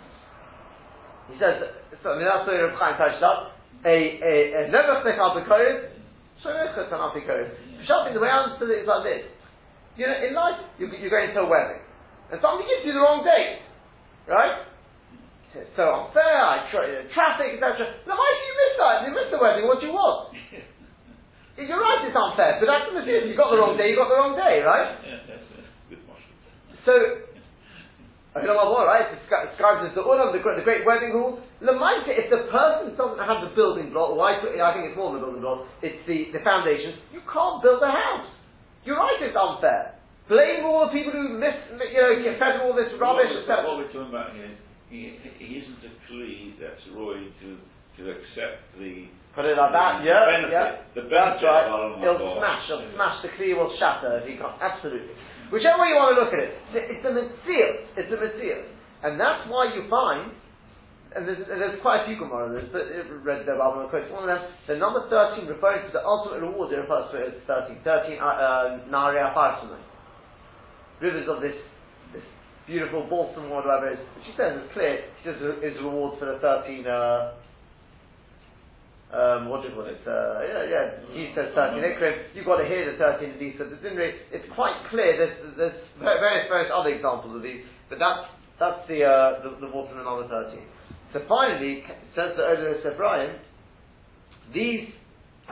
he 1.28 1.36
says, 1.36 1.60
so, 2.00 2.16
I 2.16 2.18
mean, 2.18 2.24
that's 2.24 2.48
the 2.48 2.56
Reb 2.56 2.74
Chaim 2.80 2.96
touched 2.96 3.20
up, 3.20 3.60
a, 3.84 3.92
a, 3.92 4.34
a 4.56 4.60
nevach 4.72 5.04
nechal 5.04 5.36
b'koyev, 5.42 6.00
shemechas 6.42 6.92
an 6.92 7.00
apikoyev. 7.00 7.48
Pshatim, 7.86 8.14
the 8.14 8.20
way 8.20 8.28
I 8.28 8.42
understood 8.44 8.70
it 8.70 8.82
is 8.82 8.88
like 8.88 9.04
this. 9.04 9.24
You 9.96 10.06
know, 10.06 10.16
in 10.26 10.32
life, 10.34 10.60
you, 10.78 10.88
you're 10.88 11.12
going 11.12 11.34
to 11.34 11.40
a 11.40 11.48
wedding, 11.48 11.82
and 12.32 12.40
somebody 12.40 12.68
gives 12.68 12.86
you 12.88 12.92
the 12.96 13.02
wrong 13.02 13.22
date, 13.24 13.60
right? 14.26 14.64
It's 15.52 15.68
so 15.76 15.84
unfair, 15.84 16.32
I 16.40 16.64
uh, 16.64 17.04
traffic, 17.12 17.60
etc. 17.60 18.00
Now, 18.08 18.16
why 18.16 18.28
did 18.32 18.44
you 18.48 18.54
miss 18.56 18.74
that? 18.80 18.96
You 19.04 19.10
missed 19.12 19.32
the 19.36 19.36
wedding, 19.36 19.68
what 19.68 19.84
do 19.84 19.86
you 19.86 19.92
want? 19.92 20.32
You're 21.60 21.76
right, 21.76 22.08
it's 22.08 22.16
unfair, 22.16 22.56
but 22.56 22.64
that's 22.64 22.88
the 22.88 22.96
message. 22.96 23.28
You 23.28 23.36
got 23.36 23.52
the 23.52 23.60
wrong 23.60 23.76
day, 23.76 23.92
you 23.92 23.96
got 24.00 24.08
the 24.08 24.16
wrong 24.16 24.32
day, 24.32 24.64
right? 24.64 24.96
Yeah, 25.04 25.20
that's 25.28 25.44
good. 25.52 26.00
So, 26.88 26.92
I 28.32 28.40
don't 28.40 28.56
know 28.56 28.72
what, 28.72 28.88
right? 28.88 29.12
It's 29.12 29.20
descri- 29.28 29.52
described 29.52 29.84
as 29.84 29.92
the 29.92 30.00
the, 30.00 30.40
great- 30.40 30.56
the 30.56 30.64
great 30.64 30.88
wedding 30.88 31.12
hall. 31.12 31.36
Lamaita, 31.60 32.16
if 32.16 32.32
the 32.32 32.48
person 32.48 32.71
doesn't 33.02 33.18
have 33.18 33.42
the 33.42 33.52
building 33.58 33.90
block, 33.90 34.14
or 34.14 34.22
I, 34.22 34.38
I 34.38 34.70
think 34.78 34.94
it's 34.94 34.96
more 34.96 35.10
than 35.12 35.20
the 35.20 35.26
building 35.26 35.42
block, 35.42 35.66
it's 35.82 35.98
the, 36.06 36.30
the 36.30 36.40
foundation, 36.46 37.02
you 37.10 37.20
can't 37.26 37.58
build 37.60 37.82
a 37.82 37.90
house. 37.90 38.30
You're 38.86 38.98
right, 38.98 39.18
it's 39.18 39.34
unfair. 39.34 39.98
Blame 40.30 40.62
all 40.64 40.86
the 40.86 40.94
people 40.94 41.10
who 41.12 41.34
miss, 41.38 41.54
you 41.74 41.98
know, 41.98 42.14
get 42.22 42.38
fed 42.38 42.62
all 42.62 42.72
this 42.78 42.88
rubbish, 42.96 43.26
What, 43.30 43.46
we're- 43.46 43.66
what 43.66 43.76
we're 43.82 43.92
talking 43.92 44.14
about 44.14 44.32
here, 44.38 44.54
he, 44.88 45.18
he 45.42 45.58
isn't 45.58 45.82
a 45.82 45.92
plea 46.06 46.54
that's 46.62 46.80
Roy 46.94 47.26
to 47.42 47.48
to 48.00 48.08
accept 48.08 48.72
the 48.80 49.04
Put 49.36 49.44
it 49.44 49.56
like 49.56 49.72
that, 49.72 50.00
yeah, 50.00 50.24
benefit, 50.32 50.52
yeah. 50.52 50.80
the 50.96 51.04
That's 51.08 51.40
benefit 51.40 51.44
right. 51.44 51.68
of 51.68 52.00
Olam 52.00 52.04
It'll 52.04 52.20
Haba. 52.20 52.40
smash, 52.40 52.64
it'll 52.68 52.88
smash, 52.96 53.16
the 53.24 53.30
kli 53.36 53.52
will 53.56 53.72
shatter 53.80 54.20
if 54.20 54.28
you 54.32 54.36
can't, 54.40 54.56
absolutely. 54.60 55.12
Whichever 55.52 55.76
way 55.80 55.92
you 55.92 55.96
want 56.00 56.16
to 56.16 56.18
look 56.24 56.32
at 56.32 56.40
it, 56.40 56.52
it's 56.72 57.04
a 57.04 57.12
mitzvah, 57.12 57.68
it's 58.00 58.12
a 58.12 58.16
mitzvah. 58.20 58.64
And 59.04 59.20
that's 59.20 59.44
why 59.48 59.72
you 59.76 59.84
find, 59.92 60.32
and 61.16 61.28
there's, 61.28 61.46
there's 61.46 61.80
quite 61.82 62.02
a 62.02 62.06
few 62.06 62.16
Gemara 62.18 62.62
but 62.72 62.82
it 62.82 63.06
read 63.22 63.46
the 63.46 63.54
Bible 63.58 63.86
quotes, 63.88 64.10
one 64.12 64.24
of 64.24 64.30
them, 64.32 64.42
the 64.66 64.76
number 64.76 65.08
13 65.08 65.46
referring 65.46 65.86
to 65.86 65.92
the 65.92 66.04
ultimate 66.04 66.40
reward, 66.40 66.72
it 66.72 66.76
refers 66.76 67.10
to 67.12 67.16
it 67.18 67.34
as 67.34 67.46
13, 67.46 67.78
13, 67.84 68.18
uh, 68.18 68.24
uh. 68.24 69.78
Rivers 71.00 71.28
of 71.28 71.42
this, 71.42 71.56
this 72.12 72.22
beautiful 72.66 73.06
balsam 73.10 73.50
or 73.50 73.62
whatever 73.62 73.90
it 73.90 73.98
is, 73.98 74.04
which 74.16 74.26
he 74.30 74.32
says 74.36 74.58
it's 74.58 74.72
clear, 74.72 75.04
he 75.18 75.24
says 75.24 75.36
is 75.62 75.76
reward 75.82 76.18
for 76.18 76.26
the 76.26 76.38
13, 76.38 76.86
uh, 76.86 77.34
um, 79.12 79.52
what 79.52 79.60
do 79.60 79.68
you 79.68 79.74
call 79.76 79.84
it? 79.84 80.00
Uh, 80.08 80.40
yeah, 80.40 80.64
yeah. 80.64 80.84
He 81.12 81.28
says 81.36 81.52
13 81.52 81.84
ikrim. 81.84 82.32
You've 82.32 82.48
got 82.48 82.64
to 82.64 82.64
hear 82.64 82.90
the 82.90 82.96
13 82.96 83.36
of 83.36 83.38
these. 83.38 83.54
So 83.60 83.68
there's 83.68 83.84
really, 83.84 84.16
it's 84.32 84.48
quite 84.56 84.72
clear. 84.88 85.20
There's, 85.20 85.36
there's 85.58 85.76
various, 86.00 86.48
various 86.48 86.72
other 86.72 86.88
examples 86.88 87.36
of 87.36 87.42
these, 87.44 87.60
but 87.92 88.00
that's 88.00 88.24
that's 88.58 88.88
the 88.88 89.04
uh, 89.04 89.42
the, 89.44 89.66
the 89.66 89.68
water 89.68 89.92
in 89.98 90.04
number 90.04 90.24
13. 90.24 90.64
So 91.12 91.20
finally, 91.28 91.84
says 92.14 92.32
the 92.36 92.42
Oler 92.42 92.96
Brian, 92.96 93.36
these 94.54 94.88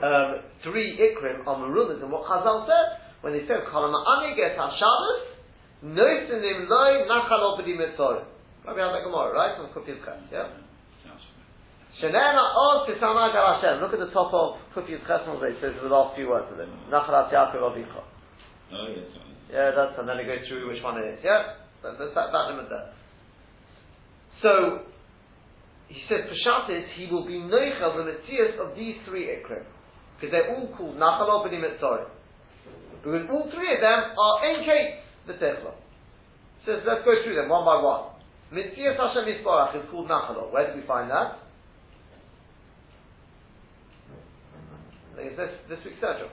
um, 0.01 0.41
three 0.63 0.97
ikrim 0.97 1.45
are 1.45 1.55
marulas, 1.55 2.01
and 2.01 2.11
what 2.11 2.25
Chazal 2.25 2.65
said 2.65 3.01
when 3.21 3.33
they 3.33 3.45
said 3.47 3.61
Chalama 3.71 4.01
Ani 4.17 4.35
Get 4.35 4.57
HaShabbos, 4.57 5.21
Noisenim 5.85 6.67
Loi 6.69 7.05
Nachal 7.05 7.53
Obedi 7.53 7.77
Mitzor. 7.77 8.25
Rabbi 8.65 8.79
Hazak 8.79 9.03
Gemara, 9.03 9.33
right? 9.33 9.57
From 9.57 9.69
Kufiyat 9.73 10.05
Ches, 10.05 10.21
yeah? 10.31 10.49
Shenema 12.01 12.55
od 12.55 12.87
tisamag 12.87 13.35
al 13.35 13.61
Hashem. 13.61 13.81
Look 13.81 13.93
at 13.93 13.99
the 13.99 14.11
top 14.13 14.33
of 14.33 14.57
Kufiyat 14.75 15.05
Ches 15.05 15.21
It 15.27 15.57
says 15.61 15.73
the 15.81 15.89
last 15.89 16.15
few 16.15 16.29
words 16.29 16.47
of 16.51 16.59
it. 16.59 16.69
Nachalat 16.89 17.31
Yaakov 17.31 17.61
Avicha. 17.61 18.03
Oh, 18.73 18.87
yes. 18.89 19.05
Yeah, 19.51 19.71
that's, 19.75 19.99
and 19.99 20.07
then 20.07 20.17
it 20.17 20.25
goes 20.25 20.47
through 20.47 20.71
which 20.71 20.81
one 20.81 20.97
it 20.97 21.05
is. 21.13 21.19
Yeah? 21.23 21.57
That, 21.83 21.97
that, 21.97 22.15
that, 22.15 22.31
that 22.31 22.45
limit 22.49 22.69
there. 22.69 22.93
So, 24.41 24.90
he 25.91 25.99
says, 26.07 26.23
Peshat 26.23 26.71
is, 26.71 26.85
he 26.95 27.11
will 27.11 27.25
be 27.25 27.33
noichel 27.33 27.99
the 27.99 28.11
mitzias 28.11 28.55
of 28.63 28.75
these 28.77 28.95
three 29.05 29.27
ikrim. 29.27 29.63
Because 30.15 30.31
they're 30.31 30.55
all 30.55 30.73
called 30.77 30.95
Nachal 30.95 31.43
B'ni 31.45 31.59
Mitzorah. 31.59 32.07
Because 33.03 33.27
all 33.29 33.51
three 33.51 33.75
of 33.75 33.81
them 33.81 34.15
are 34.15 34.39
Enkate 34.45 35.01
the 35.27 35.33
Techla. 35.33 35.73
So 36.65 36.79
let's 36.87 37.03
go 37.03 37.11
through 37.23 37.35
them 37.35 37.49
one 37.49 37.65
by 37.65 37.81
one. 37.83 38.11
Mitzias 38.53 38.95
Hashem 38.95 39.25
Yisbarach 39.25 39.83
is 39.83 39.89
called 39.91 40.07
Nachal. 40.07 40.53
Where 40.53 40.67
did 40.67 40.79
we 40.79 40.87
find 40.87 41.11
that? 41.11 41.39
This, 45.17 45.49
this 45.67 45.79
week's 45.83 46.01
Sergio. 46.01 46.29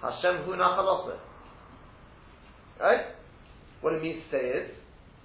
Hashem 0.00 0.44
Hu 0.44 0.52
Nachalose. 0.52 1.18
Right? 2.80 3.06
What 3.82 3.92
it 3.92 4.02
means 4.02 4.22
to 4.30 4.38
say 4.38 4.44
is, 4.46 4.70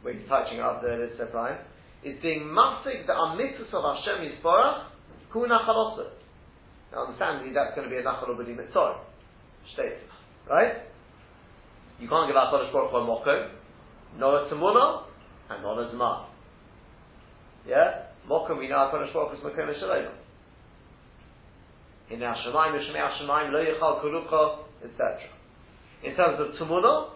when 0.01 0.19
he's 0.19 0.27
touching 0.27 0.59
up 0.59 0.81
the 0.81 1.09
of 1.21 1.31
Brian, 1.31 1.57
is 2.03 2.21
being 2.21 2.41
masig 2.41 3.05
the 3.05 3.13
amitus 3.13 3.73
of 3.73 3.83
Hashem 3.83 4.31
Yisborach 4.31 4.85
Hu 5.31 5.45
Nachalose. 5.47 6.07
Now 6.91 7.05
understandably 7.05 7.53
that's 7.53 7.75
going 7.75 7.89
to 7.89 7.93
be 7.93 7.99
a 7.99 8.03
Nachal 8.03 8.29
B'di 8.29 8.55
Mitzor. 8.55 8.97
Right? 10.49 10.73
You 11.99 12.07
can't 12.07 12.27
give 12.27 12.35
out 12.35 12.53
Kodesh 12.53 12.71
Baruch 12.73 12.91
Hu 12.91 12.97
a 12.97 13.05
Mokom, 13.05 13.49
nor 14.17 14.39
a 14.39 14.49
Tzimuna, 14.49 15.03
and 15.49 15.63
not 15.63 15.77
a 15.77 15.95
Zman. 15.95 16.25
Yeah? 17.67 18.05
Mokom 18.27 18.57
we 18.57 18.67
know 18.67 18.89
HaKadosh 18.91 19.13
Baruch 19.13 19.37
Hu 19.37 19.47
is 19.47 19.53
Mokom 19.53 19.79
Shalom. 19.79 20.13
In 22.09 22.19
Hashemayim, 22.19 22.79
Yishmei 22.79 22.97
Hashemayim, 22.97 23.51
Lo 23.51 23.63
Yechal 23.63 24.03
Kurucha, 24.03 24.59
etc. 24.83 25.19
In 26.03 26.15
terms 26.15 26.39
of 26.39 26.55
Tumuna, 26.59 27.09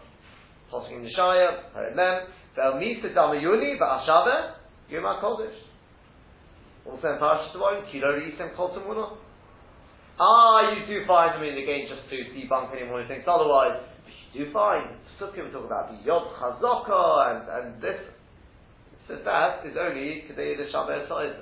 Posking 0.69 1.03
Nishaya, 1.03 1.73
Harimem, 1.75 2.25
Vel 2.55 2.73
Misa 2.73 3.15
Damayuni, 3.15 3.79
Ba'ashabe, 3.79 4.53
Yom 4.93 5.03
HaKodesh. 5.03 5.57
Also 6.85 7.07
in 7.07 7.17
Parashat 7.17 7.55
Devarim, 7.55 7.91
Kilo 7.91 8.13
Yisem 8.13 8.55
Kol 8.55 8.69
Tumuna. 8.77 9.17
Ah, 10.19 10.69
you 10.69 10.85
do 10.85 11.05
find 11.07 11.33
them 11.33 11.49
in 11.49 11.55
the 11.55 11.65
game 11.65 11.89
just 11.89 12.07
to 12.09 12.15
debunk 12.37 12.69
anyone 12.77 13.01
who 13.01 13.07
thinks 13.07 13.25
otherwise. 13.27 13.81
You 14.33 14.45
do 14.45 14.53
find, 14.53 14.93
Sukkim 15.19 15.51
talk 15.51 15.65
about 15.65 15.89
the 15.89 16.05
Yod 16.05 16.29
Chazaka 16.37 17.01
and, 17.33 17.49
and 17.49 17.81
this. 17.81 17.99
So 19.07 19.17
that 19.25 19.65
is 19.65 19.75
only 19.79 20.25
Kedei 20.29 20.57
the 20.57 20.69
Shabbat 20.71 21.09
size. 21.09 21.41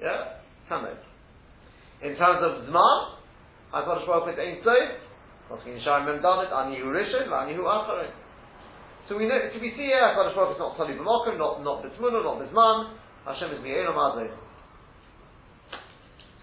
Yeah? 0.00 0.40
Kamed. 0.70 0.96
In 2.00 2.16
terms 2.16 2.40
of 2.40 2.72
Zman, 2.72 3.16
HaKadosh 3.74 4.06
Baruch 4.06 4.24
Hu 4.24 4.30
is 4.30 4.38
Ein 4.38 4.64
Tov, 4.64 4.96
Posking 5.50 5.74
Yishayim 5.74 6.06
Mem 6.06 6.22
Dalet, 6.22 6.50
Ani 6.50 6.78
Hu 6.78 6.86
Rishon, 6.86 7.30
Ani 7.30 7.54
Hu 7.54 7.62
Acharon. 7.62 8.10
So 9.12 9.18
we 9.18 9.28
know, 9.28 9.36
so 9.52 9.60
we 9.60 9.76
see 9.76 9.92
here, 9.92 10.00
HaKadosh 10.00 10.34
Baruch 10.34 10.56
is 10.56 10.58
not 10.58 10.72
Tali 10.80 10.96
B'mokim, 10.96 11.36
not, 11.36 11.60
not 11.60 11.84
B'tzmuna, 11.84 12.24
not 12.24 12.40
B'zman, 12.40 12.96
Hashem 13.28 13.52
is 13.52 13.62
Mi'elam 13.62 13.92
Adon. 13.92 14.32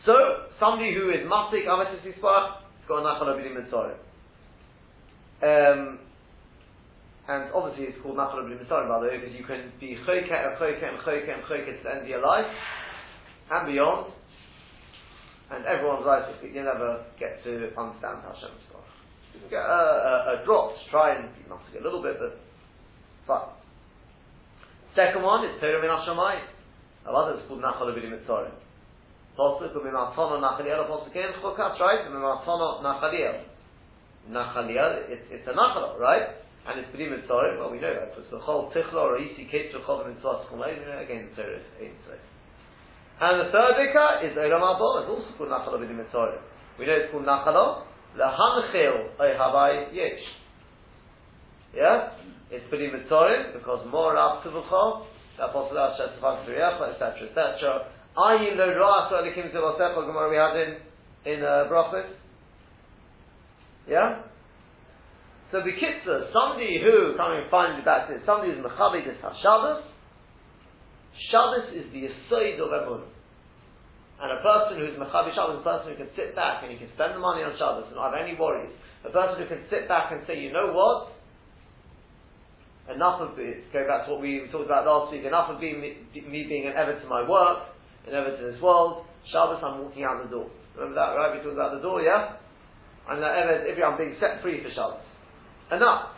So, 0.05 0.13
somebody 0.59 0.93
who 0.93 1.09
is 1.09 1.25
Masik, 1.25 1.65
Ametis 1.65 2.05
Yisparach, 2.05 2.61
has 2.61 2.85
got 2.87 3.01
a 3.01 3.09
Nachal 3.09 3.33
Abidim 3.33 3.57
Mitzorim. 3.57 3.97
Um, 5.41 5.97
and 7.27 7.49
obviously 7.55 7.85
it's 7.85 7.97
called 8.03 8.17
Nachal 8.17 8.45
Abidim 8.45 8.61
Mitzorim, 8.61 8.87
by 8.87 8.99
the 9.01 9.07
way, 9.09 9.17
because 9.17 9.33
you 9.33 9.45
can 9.45 9.73
be 9.79 9.97
Choyke 10.05 10.29
and 10.29 10.53
Choyke 10.61 10.85
and 10.85 10.99
Choyke 11.01 11.25
and 11.25 11.41
Choyke 11.49 11.73
to 11.73 11.83
the 11.83 11.89
end 11.89 12.01
of 12.03 12.07
your 12.07 12.21
life, 12.21 12.45
and 13.49 13.65
beyond, 13.65 14.13
and 15.49 15.65
everyone's 15.65 16.05
life, 16.05 16.29
you 16.43 16.61
never 16.61 17.03
get 17.19 17.43
to 17.45 17.73
understand 17.73 18.21
Hashem 18.29 18.53
Yisparach. 18.61 18.93
You 19.33 19.39
can 19.41 19.49
get 19.49 19.65
a, 19.65 20.37
a, 20.37 20.37
a 20.37 20.45
drop 20.45 20.77
to 20.77 20.91
try 20.91 21.15
and 21.17 21.33
be 21.33 21.49
Masik 21.49 21.81
a 21.81 21.83
little 21.83 22.03
bit, 22.03 22.17
but 22.19 22.45
fine. 23.29 23.53
Second 24.97 25.21
one 25.21 25.45
is 25.45 25.61
Torah 25.61 25.77
Min 25.77 25.93
Hashemayim. 25.93 26.49
Another 27.05 27.37
is 27.37 27.45
called 27.47 27.61
Nachal 27.61 27.93
Abidim 27.93 28.17
Mitzorim. 28.17 28.57
Posuk 29.37 29.71
u'mimatona 29.77 30.41
nachaliel 30.41 30.89
posuk 30.89 31.15
in 31.15 31.31
chukas, 31.37 31.79
right? 31.79 32.09
U'mimatona 32.09 32.81
nachaliel. 32.81 33.45
Nachaliel, 34.29 35.07
it's, 35.07 35.23
it's 35.31 35.47
a 35.47 35.53
nachal, 35.53 35.97
right? 35.99 36.27
And 36.67 36.79
it's 36.79 36.89
b'dim 36.93 37.09
mitzvah, 37.09 37.57
well 37.57 37.71
we 37.71 37.79
know 37.79 37.93
that, 37.93 38.13
because 38.13 38.29
the 38.29 38.39
whole 38.39 38.69
tichla 38.71 38.93
or 38.93 39.17
isi 39.17 39.47
kate 39.49 39.71
shechov 39.73 40.05
mitzvah 40.05 40.45
skumay, 40.45 40.75
again 41.01 41.29
the 41.31 41.41
Torah 41.41 41.55
is 41.55 41.63
eight 41.79 41.93
mitzvah. 41.93 42.19
And 43.21 43.47
the 43.47 43.51
third 43.51 43.79
ikah 43.79 44.29
is 44.29 44.37
Olam 44.37 44.61
Haba, 44.61 45.01
it's 45.01 45.09
also 45.09 45.29
called 45.37 45.49
nachal 45.49 45.79
b'dim 45.79 45.97
mitzvah. 45.97 46.41
We 46.77 46.85
know 46.85 46.93
it's 46.93 47.11
called 47.11 47.25
nachal, 47.25 47.85
lehanchil 48.17 49.19
oy 49.21 49.31
havai 49.39 49.95
yesh. 49.95 50.19
Yeah? 51.73 52.11
It's 52.51 52.65
pretty 52.69 52.91
mitzvah, 52.91 53.53
because 53.53 53.85
more 53.91 54.17
up 54.17 54.43
to 54.43 54.49
the 54.49 54.61
chol, 54.61 55.05
that 55.37 55.53
possible 55.53 55.77
out 55.77 55.99
shesafak 55.99 56.49
etc., 56.49 57.29
etc., 57.29 57.91
Ayin 58.17 58.57
lo 58.57 58.67
ro'as 58.73 59.11
elikim 59.13 59.53
zivasecha 59.53 60.05
Gemara 60.05 60.29
we 60.29 60.35
had 60.35 60.55
in 60.57 60.71
in 61.25 61.43
uh, 61.43 61.69
Brachos. 61.69 62.09
Yeah. 63.87 64.23
So 65.51 65.61
Bekitza, 65.61 66.33
somebody 66.33 66.81
who 66.83 67.15
coming 67.17 67.45
finally 67.49 67.81
back 67.81 68.07
to 68.07 68.15
it, 68.15 68.21
somebody 68.25 68.53
who's 68.53 68.65
mechabi 68.65 69.05
this 69.05 69.17
Shabbos. 69.41 69.83
Shabbos 71.31 71.73
is 71.73 71.87
the 71.91 72.11
aside 72.11 72.59
of 72.59 72.69
Emun. 72.69 73.07
And 74.19 74.29
a 74.35 74.41
person 74.43 74.77
who's 74.77 74.97
mechabi 74.99 75.33
Shabbos 75.33 75.57
is 75.57 75.61
a 75.61 75.69
person 75.69 75.87
who 75.93 75.97
can 75.97 76.11
sit 76.15 76.35
back 76.35 76.63
and 76.63 76.71
he 76.71 76.77
can 76.77 76.89
spend 76.93 77.15
the 77.15 77.23
money 77.23 77.41
on 77.41 77.55
Shabbos 77.57 77.87
and 77.87 77.95
not 77.95 78.13
have 78.13 78.21
any 78.21 78.35
worries. 78.35 78.73
A 79.05 79.09
person 79.09 79.41
who 79.41 79.47
can 79.47 79.63
sit 79.69 79.87
back 79.87 80.11
and 80.11 80.21
say, 80.27 80.37
you 80.37 80.51
know 80.51 80.73
what? 80.73 81.18
Enough 82.89 83.21
of 83.21 83.37
it. 83.37 83.69
Go 83.71 83.85
back 83.85 84.05
to 84.05 84.13
what 84.13 84.21
we 84.21 84.49
talked 84.51 84.65
about 84.65 84.85
last 84.85 85.13
week. 85.13 85.21
Enough 85.23 85.53
of 85.53 85.61
being 85.61 85.79
me, 85.79 86.09
being 86.13 86.65
an 86.65 86.73
ever 86.73 86.97
to 86.97 87.07
my 87.07 87.21
work 87.21 87.69
and 88.05 88.15
ever 88.15 88.35
to 88.35 88.43
this 88.51 88.61
world. 88.61 89.05
Shabbos, 89.31 89.61
I'm 89.61 89.85
walking 89.85 90.03
out 90.03 90.23
the 90.25 90.29
door. 90.29 90.49
Remember 90.73 90.95
that, 90.97 91.13
right? 91.13 91.37
We 91.37 91.43
talked 91.45 91.53
about 91.53 91.77
the 91.77 91.85
door, 91.85 92.01
yeah? 92.01 92.41
And 93.09 93.21
that 93.21 93.37
ever, 93.37 93.65
if 93.69 93.77
I'm 93.77 93.97
being 93.97 94.17
set 94.17 94.41
free 94.41 94.63
for 94.65 94.73
Shabbos. 94.73 95.05
Enough. 95.69 96.17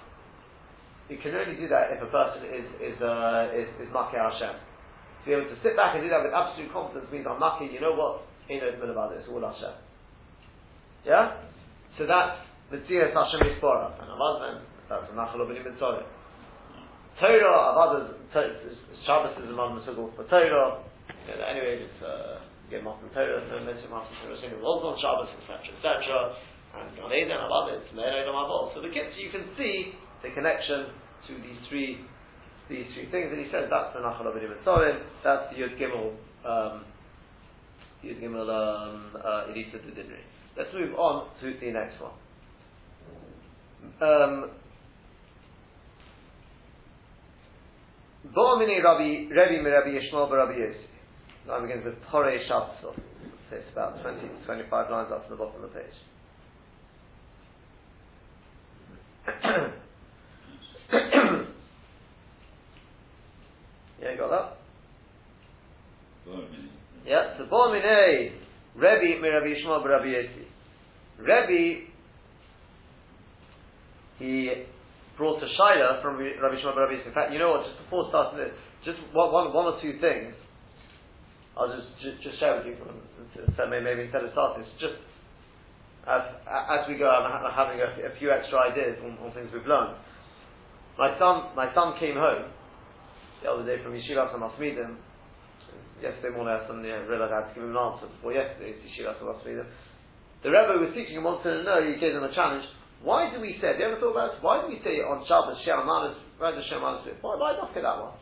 You 1.11 1.19
can 1.19 1.35
only 1.35 1.59
do 1.59 1.67
that 1.67 1.91
if 1.91 1.99
a 1.99 2.07
person 2.07 2.47
is 2.47 2.67
is 2.79 2.95
uh, 3.03 3.51
is, 3.51 3.67
is 3.83 3.91
Makeh 3.91 4.15
Hashem. 4.15 4.55
To 4.55 5.23
be 5.27 5.35
able 5.35 5.51
to 5.51 5.59
sit 5.59 5.75
back 5.75 5.99
and 5.99 6.07
do 6.07 6.07
that 6.07 6.23
with 6.23 6.31
absolute 6.31 6.71
confidence 6.71 7.11
means 7.11 7.27
I'm 7.27 7.35
Makeh, 7.35 7.67
you 7.67 7.83
know 7.83 7.99
what? 7.99 8.23
Ain't 8.47 8.63
no 8.63 8.71
about 8.71 9.11
it, 9.11 9.19
it's 9.19 9.27
all 9.27 9.43
Hashem. 9.43 9.75
Yeah? 11.03 11.35
So 11.97 12.07
that's 12.07 12.39
the 12.71 12.77
Mitzias 12.79 13.11
Hashem 13.11 13.43
Yispora. 13.43 13.99
And 13.99 14.07
Avazman, 14.07 14.63
that's 14.87 15.11
a 15.11 15.15
Nachal 15.15 15.43
Obenim 15.43 15.67
Mitzorah. 15.67 16.07
Torah, 17.21 17.77
Avaz, 17.77 18.17
Shabbos 19.05 19.37
is 19.37 19.49
a 19.49 19.53
man 19.53 19.77
for 19.85 20.25
Torah. 20.25 20.81
Yeah, 21.29 21.53
anyway, 21.53 21.85
it's 21.85 22.01
uh, 22.01 22.41
get 22.73 22.81
Matan 22.81 23.13
Torah, 23.13 23.45
no 23.45 23.61
mention 23.61 23.93
Matan 23.93 24.09
Torah, 24.25 24.41
so 24.41 24.49
it 24.49 24.57
was 24.57 24.81
on 24.81 24.97
Shabbos, 24.97 25.29
etc., 25.37 25.69
etc., 25.69 26.33
and 26.81 26.97
on 26.97 27.13
Eden, 27.13 27.37
above 27.37 27.69
it, 27.77 27.85
Le'er 27.93 28.25
Elam 28.25 28.33
Avol. 28.33 28.73
So 28.73 28.81
the 28.81 28.89
kids, 28.89 29.13
you 29.21 29.29
can 29.29 29.45
see 29.53 29.93
the 30.25 30.33
connection 30.33 30.97
to 31.29 31.37
these 31.45 31.61
three, 31.69 32.01
these 32.73 32.89
three 32.97 33.05
things, 33.13 33.29
and 33.29 33.37
he 33.37 33.53
says 33.53 33.69
that's 33.69 33.93
the 33.93 34.01
Nachal 34.01 34.25
Avidim 34.25 34.57
Tzorim, 34.65 35.05
that's 35.21 35.53
the 35.53 35.61
Yud 35.61 35.77
Gimel, 35.77 36.17
um, 36.41 36.89
Yud 38.01 38.17
Gimel, 38.17 38.49
um, 38.49 39.13
uh, 39.13 39.53
Elisa. 39.53 39.77
Let's 40.57 40.73
move 40.73 40.97
on 40.97 41.29
to 41.41 41.53
the 41.53 41.69
next 41.69 42.01
one. 42.01 42.17
Um, 44.01 44.57
Bo'amini 48.27 48.83
Rabbi, 48.83 49.27
Rebbe 49.33 49.69
Rabbi 49.69 49.89
Yishmael 49.89 50.31
Rabbi 50.31 50.53
Yossi. 50.53 50.85
Now 51.47 51.59
begins 51.61 51.83
with 51.83 51.95
Torah 52.11 52.37
Shabbat. 52.49 52.93
It's 53.51 53.71
about 53.73 54.01
20 54.01 54.21
to 54.21 54.45
25 54.45 54.91
lines 54.91 55.11
up 55.11 55.23
to 55.25 55.31
the 55.31 55.35
bottom 55.35 55.63
of 55.63 55.73
the 55.73 55.79
page. 55.79 55.85
yeah, 64.01 64.15
got 64.17 64.29
that? 64.29 64.57
Yeah, 67.05 67.37
so 67.37 67.43
Bo'amine, 67.45 68.33
Rebbe 68.75 69.21
Rabbi 69.21 69.47
Yishmael 69.47 69.83
Rabbi 69.83 70.05
Yossi. 70.05 70.45
Rebbe, 71.17 71.87
he 74.19 74.65
brought 75.17 75.43
a 75.43 75.49
shaila 75.59 76.01
from 76.01 76.17
Rabbi 76.17 76.57
Shimon 76.59 76.77
Rabbi 76.77 77.01
In 77.05 77.13
fact, 77.13 77.31
you 77.31 77.39
know 77.39 77.51
what? 77.51 77.67
Just 77.67 77.83
before 77.83 78.07
starting 78.09 78.39
this, 78.39 78.53
just 78.85 78.97
one, 79.13 79.31
one, 79.31 79.53
one 79.53 79.73
or 79.73 79.81
two 79.81 79.99
things 79.99 80.33
I'll 81.57 81.67
just, 81.67 81.91
just, 81.99 82.23
just 82.23 82.39
share 82.39 82.55
with 82.57 82.67
you, 82.71 82.79
so 83.59 83.67
maybe 83.67 84.07
instead 84.07 84.23
of 84.23 84.31
starting, 84.31 84.63
it's 84.63 84.71
just 84.79 84.95
as, 86.07 86.23
as 86.47 86.87
we 86.87 86.95
go, 86.95 87.11
I'm 87.11 87.27
having 87.51 87.77
a, 87.83 88.07
a 88.07 88.11
few 88.17 88.31
extra 88.31 88.71
ideas 88.71 88.97
on, 89.03 89.19
on, 89.19 89.29
things 89.35 89.51
we've 89.53 89.67
learned. 89.67 89.99
My 90.97 91.13
son, 91.19 91.53
my 91.53 91.69
son 91.75 91.99
came 91.99 92.15
home 92.15 92.49
the 93.43 93.51
other 93.51 93.65
day 93.67 93.83
from 93.83 93.93
Yeshiva 93.93 94.31
Samasmidim. 94.33 94.95
Yesterday 96.01 96.33
morning, 96.33 96.57
I 96.57 96.65
suddenly 96.65 96.89
realized 96.89 97.29
I 97.29 97.45
had 97.45 97.47
to 97.51 97.53
give 97.53 97.63
him 97.67 97.77
an 97.77 97.83
answer 97.83 98.09
before 98.09 98.33
yesterday's 98.33 98.81
Yeshiva 98.81 99.19
Samasmidim. 99.21 99.67
The 100.41 100.49
Rebbe 100.49 100.81
was 100.81 100.95
teaching 100.95 101.21
him 101.21 101.27
wanted 101.27 101.45
to 101.45 101.63
know, 101.63 101.83
he 101.83 101.99
gave 101.99 102.17
him 102.17 102.23
a 102.23 102.33
challenge. 102.33 102.65
Why 103.03 103.33
do 103.33 103.41
we 103.41 103.57
say, 103.57 103.73
have 103.73 103.79
you 103.81 103.85
ever 103.89 103.97
thought 103.97 104.13
about 104.13 104.37
this? 104.37 104.43
Why 104.45 104.61
do 104.61 104.69
we 104.69 104.77
say 104.85 105.01
on 105.01 105.25
Shabbos, 105.25 105.57
Shem 105.65 105.81
Manas, 105.89 106.17
why 106.37 106.53
does 106.53 106.65
Shem 106.69 106.81
Manas 106.81 107.01
Why, 107.21 107.33
why 107.33 107.57
not 107.57 107.73
say 107.73 107.81
that 107.81 107.97
one? 107.97 108.13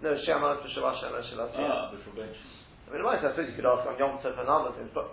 No, 0.00 0.16
Shem 0.24 0.40
Manas 0.40 0.64
B'Shavah 0.64 1.00
Shem 1.04 1.12
Manas 1.12 1.52
Ah, 1.60 1.92
the 1.92 2.00
prevention. 2.00 2.48
I 2.88 2.96
mean, 2.96 3.04
I 3.04 3.20
suppose 3.20 3.48
you 3.48 3.56
could 3.56 3.68
ask 3.68 3.84
on 3.84 3.96
Yom 4.00 4.20
Tov 4.24 4.40
and 4.40 4.48
other 4.48 4.72
things, 4.76 4.88
but 4.96 5.12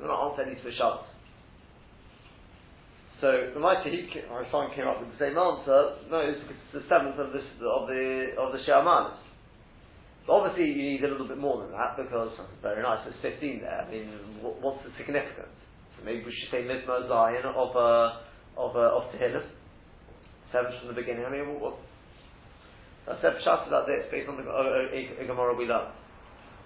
we're 0.00 0.08
not 0.08 0.32
answer 0.32 0.44
any 0.44 0.60
for 0.60 0.72
Shabbos. 0.72 1.08
So 3.20 3.32
the 3.54 3.60
mighty 3.60 3.88
he, 3.88 4.20
my 4.28 4.44
son 4.52 4.68
came 4.76 4.84
up 4.84 5.00
with 5.00 5.08
the 5.16 5.20
same 5.24 5.38
answer. 5.40 5.96
No, 6.12 6.20
it's 6.20 6.44
the 6.76 6.84
seventh 6.92 7.16
of 7.16 7.32
this 7.32 7.46
of 7.64 7.88
the 7.88 8.36
of 8.36 8.52
the 8.52 8.60
Shamanis. 8.68 9.23
Obviously, 10.24 10.72
you 10.72 10.96
need 10.96 11.04
a 11.04 11.08
little 11.08 11.28
bit 11.28 11.36
more 11.36 11.60
than 11.60 11.72
that 11.72 12.00
because 12.00 12.32
very 12.62 12.82
nice. 12.82 13.04
There's 13.04 13.36
15 13.36 13.60
there. 13.60 13.84
I 13.84 13.90
mean, 13.90 14.08
what, 14.40 14.56
what's 14.62 14.80
the 14.84 14.92
significance? 14.96 15.52
So 15.98 16.04
maybe 16.04 16.24
we 16.24 16.32
should 16.32 16.48
say 16.50 16.64
Mizmor 16.64 17.08
Zion 17.08 17.44
of 17.44 17.76
uh, 17.76 18.24
of 18.56 18.72
uh, 18.72 18.96
of 18.96 19.12
Tehillim. 19.12 19.44
Seven 20.48 20.72
from 20.80 20.88
the 20.88 20.96
beginning. 20.96 21.28
I 21.28 21.30
mean, 21.30 21.60
what? 21.60 21.76
I 23.04 23.20
said 23.20 23.36
Pshat 23.44 23.68
about 23.68 23.84
this 23.84 24.08
based 24.10 24.28
on 24.32 24.40
the 24.40 24.48
uh, 24.48 24.56
uh, 24.56 25.26
Gemara 25.28 25.52
we 25.52 25.68
learned. 25.68 25.92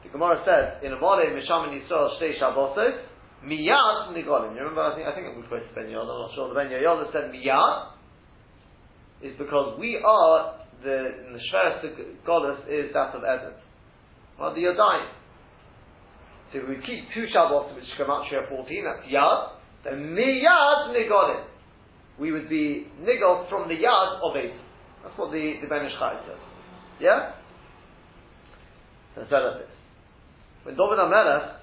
The 0.05 0.11
Gemara 0.11 0.39
says 0.47 0.79
in 0.87 0.93
a 0.95 1.01
Mole 1.01 1.27
Mishamin 1.27 1.75
Yisrael 1.75 2.15
Shtei 2.15 2.39
Shabbosos 2.39 3.03
Miyad 3.43 4.15
Nigolim. 4.15 4.55
You 4.55 4.63
remember? 4.63 4.83
I 4.83 4.95
think 4.95 5.07
I 5.09 5.15
think 5.15 5.27
it 5.27 5.37
was 5.37 5.47
quoted 5.49 5.75
Ben 5.75 5.91
Yehoyada. 5.91 6.15
I'm 6.15 6.31
not 6.31 6.35
sure. 6.35 6.49
The 6.49 6.55
Ben 6.55 6.71
Yehoyada 6.71 7.11
said 7.11 7.35
Miyad 7.35 7.99
is 9.23 9.35
because 9.37 9.79
we 9.81 9.99
are 9.99 10.63
the 10.83 11.27
in 11.27 11.33
the 11.33 11.41
Shveres 11.53 11.85
is 12.69 12.93
that 12.95 13.15
of 13.15 13.23
Eden. 13.23 13.55
Well, 14.39 14.55
the 14.55 14.61
Yodayim. 14.61 15.09
So 16.53 16.61
if 16.61 16.69
we 16.69 16.77
keep 16.77 17.13
two 17.13 17.27
Shabbos, 17.33 17.75
which 17.75 17.85
out 18.09 18.25
Shia 18.33 18.49
14, 18.49 18.85
that's 18.85 19.07
Yad, 19.13 19.53
then 19.85 20.17
Miyad 20.17 20.95
Nigolim. 20.97 21.45
We 22.19 22.33
would 22.33 22.49
be 22.49 22.87
Nigol 23.03 23.49
from 23.51 23.69
the 23.69 23.75
Yad 23.75 24.21
of 24.23 24.37
Eight. 24.37 24.57
That's 25.03 25.17
what 25.19 25.31
the, 25.31 25.55
the 25.61 25.69
Ben 25.69 25.85
Ish 25.85 25.93
Chai 25.99 26.19
says. 26.27 26.41
Yeah? 27.01 27.33
It's 29.17 29.31
like 29.31 29.61
this. 29.61 29.71
When 30.65 30.75
David 30.75 30.99
HaMelech 30.99 31.59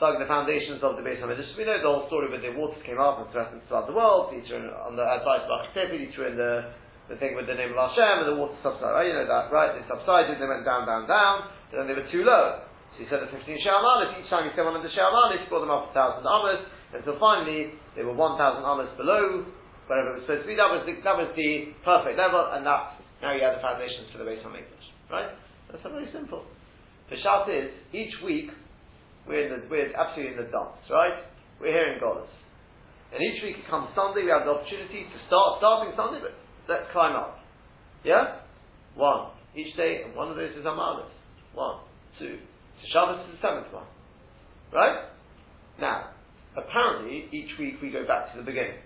dug 0.00 0.20
the 0.20 0.28
foundations 0.28 0.82
of 0.82 0.96
the 0.96 1.02
Beis 1.02 1.22
HaMikdash, 1.22 1.56
we 1.56 1.64
know 1.64 1.80
the 1.80 1.88
whole 1.88 2.06
story 2.08 2.28
when 2.28 2.42
the 2.42 2.52
waters 2.58 2.82
came 2.84 3.00
up 3.00 3.20
and 3.20 3.30
threatened 3.32 3.62
flood 3.68 3.88
the 3.88 3.96
world, 3.96 4.34
in, 4.34 4.42
on 4.84 4.96
the 4.96 5.04
advice 5.04 5.44
of 5.48 5.52
Achitofel, 5.64 5.96
he 5.96 6.12
threw 6.12 6.28
in 6.28 6.36
the 6.36 6.72
the 7.06 7.16
thing 7.22 7.38
with 7.38 7.46
the 7.46 7.54
name 7.54 7.70
of 7.70 7.78
Hashem 7.78 8.26
and 8.26 8.28
the 8.34 8.36
water 8.38 8.58
subsided. 8.62 8.90
Right? 8.90 9.06
You 9.06 9.14
know 9.14 9.28
that, 9.30 9.54
right? 9.54 9.78
They 9.78 9.84
subsided, 9.86 10.42
they 10.42 10.48
went 10.48 10.66
down, 10.66 10.86
down, 10.86 11.06
down, 11.06 11.50
then 11.70 11.86
they 11.86 11.94
were 11.94 12.06
too 12.10 12.26
low. 12.26 12.66
So 12.94 13.04
he 13.04 13.06
said 13.06 13.22
the 13.22 13.30
15 13.30 13.44
Sha'amalis, 13.44 14.18
each 14.18 14.30
time 14.32 14.48
he 14.48 14.54
one 14.56 14.74
of 14.74 14.82
the 14.82 14.90
Sha'amalis, 14.90 15.44
he 15.44 15.48
brought 15.52 15.62
them 15.62 15.70
up 15.70 15.90
a 15.90 15.92
thousand 15.94 16.26
Amas, 16.26 16.66
until 16.96 17.18
finally 17.20 17.76
they 17.94 18.02
were 18.02 18.16
1,000 18.16 18.40
Amas 18.64 18.90
below 18.96 19.46
wherever 19.86 20.16
it 20.16 20.22
was 20.22 20.24
supposed 20.26 20.42
to 20.42 20.50
be. 20.50 20.56
That 20.58 20.70
was 20.72 20.82
the, 20.82 20.98
that 21.06 21.14
was 21.14 21.30
the 21.38 21.76
perfect 21.86 22.18
level, 22.18 22.42
and 22.50 22.66
that, 22.66 22.98
now 23.22 23.36
you 23.36 23.42
have 23.44 23.60
the 23.60 23.64
foundations 23.64 24.10
for 24.10 24.18
the 24.18 24.26
Beis 24.26 24.42
HaMikdash. 24.42 24.86
Right? 25.12 25.30
That's 25.70 25.82
very 25.86 26.10
simple. 26.10 26.42
The 27.12 27.20
Shat 27.22 27.46
is, 27.46 27.70
each 27.94 28.14
week, 28.26 28.50
we're, 29.30 29.46
in 29.46 29.50
the, 29.54 29.60
we're 29.70 29.94
absolutely 29.94 30.34
in 30.34 30.38
the 30.42 30.50
dance, 30.50 30.82
right? 30.90 31.22
We're 31.62 31.74
here 31.74 31.94
in. 31.94 32.02
And 32.02 33.22
each 33.22 33.38
week 33.42 33.62
it 33.62 33.66
comes 33.70 33.94
Sunday, 33.94 34.26
we 34.26 34.32
have 34.34 34.42
the 34.42 34.58
opportunity 34.58 35.06
to 35.06 35.18
start, 35.30 35.62
starting 35.62 35.94
Sunday, 35.94 36.18
but 36.18 36.34
Let's 36.68 36.84
climb 36.92 37.14
up. 37.14 37.38
Yeah? 38.04 38.42
One. 38.94 39.30
Each 39.56 39.74
day, 39.76 40.02
and 40.04 40.14
one 40.14 40.28
of 40.30 40.36
those 40.36 40.52
is 40.52 40.64
Amalis. 40.64 41.08
One, 41.54 41.80
two. 42.18 42.36
So 42.82 42.84
Shabbos 42.92 43.24
is 43.24 43.40
the 43.40 43.40
seventh 43.40 43.72
one. 43.72 43.88
Right? 44.72 45.08
Now, 45.80 46.12
apparently, 46.52 47.28
each 47.32 47.56
week 47.58 47.80
we 47.80 47.90
go 47.90 48.06
back 48.06 48.32
to 48.32 48.38
the 48.38 48.44
beginning. 48.44 48.76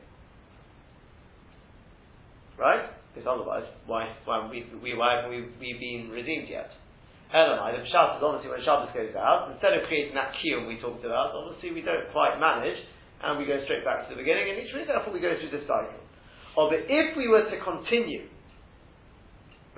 Right? 2.59 2.87
Because 3.11 3.27
otherwise, 3.27 3.67
why, 3.87 4.15
why, 4.25 4.47
we, 4.47 4.67
we, 4.79 4.95
why 4.95 5.17
haven't 5.19 5.31
we, 5.31 5.51
we 5.59 5.75
been 5.75 6.15
redeemed 6.15 6.47
yet? 6.47 6.71
Elamai, 7.35 7.79
the 7.79 7.87
Pshat 7.87 8.19
is 8.19 8.23
obviously 8.23 8.51
when 8.51 8.63
Shabbos 8.63 8.91
goes 8.95 9.15
out, 9.15 9.51
instead 9.55 9.75
of 9.75 9.87
creating 9.87 10.15
that 10.15 10.35
kiyum 10.39 10.67
we 10.67 10.79
talked 10.83 11.07
about, 11.07 11.31
obviously 11.35 11.71
we 11.71 11.83
don't 11.83 12.11
quite 12.11 12.39
manage, 12.39 12.79
and 13.23 13.39
we 13.39 13.47
go 13.47 13.59
straight 13.67 13.87
back 13.87 14.07
to 14.07 14.15
the 14.15 14.19
beginning, 14.19 14.51
and 14.51 14.59
each 14.63 14.75
week 14.75 14.87
therefore 14.87 15.15
we 15.15 15.23
go 15.23 15.35
through 15.39 15.51
this 15.51 15.67
cycle. 15.67 16.00
Or 16.61 16.69
but 16.69 16.85
if 16.93 17.17
we 17.17 17.25
were 17.25 17.49
to 17.49 17.57
continue, 17.65 18.29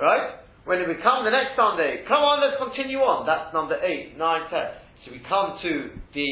right? 0.03 0.43
When 0.67 0.83
it 0.83 0.91
come 0.99 1.23
the 1.23 1.31
next 1.31 1.55
Sunday, 1.55 2.03
come 2.11 2.19
on, 2.19 2.43
let's 2.43 2.59
continue 2.59 2.99
on. 2.99 3.23
That's 3.23 3.55
number 3.55 3.79
eight, 3.79 4.19
nine, 4.19 4.51
ten. 4.51 4.83
So 5.07 5.15
we 5.15 5.23
come 5.23 5.63
to 5.63 5.95
the, 6.11 6.31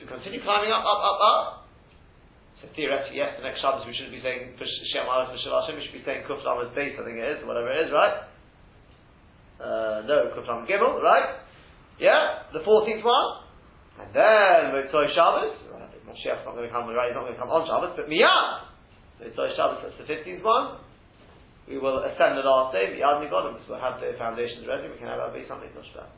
so 0.00 0.04
we 0.04 0.06
continue 0.08 0.40
climbing 0.40 0.72
up, 0.72 0.80
up, 0.80 1.00
up, 1.04 1.18
up. 1.20 1.44
So 2.64 2.72
theoretically, 2.72 3.20
yes, 3.20 3.36
the 3.36 3.44
next 3.44 3.60
Shabbos 3.60 3.84
we 3.84 3.92
shouldn't 3.92 4.16
be 4.16 4.24
saying 4.24 4.56
Shem 4.56 5.04
Alas 5.04 5.36
we 5.36 5.84
should 5.84 5.96
be 5.96 6.04
saying 6.08 6.24
Kuf 6.24 6.40
Lamed 6.48 6.72
Base, 6.72 6.96
I 6.96 7.04
think 7.04 7.20
it 7.20 7.28
is, 7.36 7.44
whatever 7.44 7.68
it 7.68 7.84
is, 7.84 7.92
right? 7.92 8.24
Uh, 9.60 10.00
no, 10.08 10.32
Kuf 10.32 10.48
Gimel, 10.64 10.96
right? 11.04 11.44
Yeah, 12.00 12.48
the 12.56 12.64
14th 12.64 13.04
one. 13.04 13.28
And 14.00 14.08
then 14.16 14.72
Motzoi 14.72 15.12
Shabbos, 15.12 15.60
Mashiach's 16.08 16.48
not 16.48 16.56
going 16.56 16.64
to 16.64 16.72
come, 16.72 16.88
right, 16.88 17.12
he's 17.12 17.16
not 17.16 17.28
going 17.28 17.36
to 17.36 17.40
come 17.40 17.52
on 17.52 17.68
Shabbos, 17.68 18.00
but 18.00 18.08
Miyad, 18.08 18.70
so 19.20 19.44
it's 19.44 19.52
Shabbos, 19.56 19.84
that's 19.84 19.98
the 20.00 20.08
15th 20.08 20.42
one. 20.42 20.78
We 21.68 21.78
will 21.78 22.02
ascend 22.02 22.38
the 22.40 22.42
last 22.42 22.72
day, 22.72 22.96
the 22.96 23.02
Yad 23.04 23.20
Nigodim, 23.20 23.60
we'll 23.68 23.78
have 23.78 24.00
the 24.00 24.14
foundations 24.16 24.66
ready, 24.66 24.88
we 24.88 24.96
can 24.96 25.06
have 25.06 25.20
our 25.20 25.30
base 25.30 25.50
on 25.52 25.60
Mikdash 25.60 25.92
A 25.92 26.08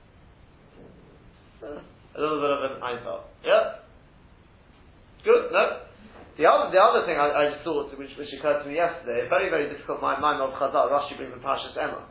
little 2.20 2.40
bit 2.40 2.50
of 2.50 2.62
an 2.70 2.80
Einfeld. 2.80 3.22
Yeah? 3.44 3.74
Good? 5.24 5.52
No? 5.52 5.80
The 6.38 6.46
other, 6.48 6.70
the 6.72 6.80
other 6.80 7.04
thing 7.04 7.18
I, 7.20 7.28
I 7.28 7.50
just 7.52 7.64
thought, 7.66 7.92
which, 7.98 8.16
which 8.16 8.32
occurred 8.38 8.62
to 8.64 8.70
me 8.70 8.76
yesterday, 8.80 9.28
very, 9.28 9.50
very 9.50 9.68
difficult, 9.68 10.00
my 10.00 10.18
mind 10.18 10.40
of 10.40 10.54
Chazal, 10.56 10.88
Rashi 10.88 11.16
brings 11.18 11.34
in 11.34 11.40
Parshas 11.44 11.76
Emor. 11.76 12.04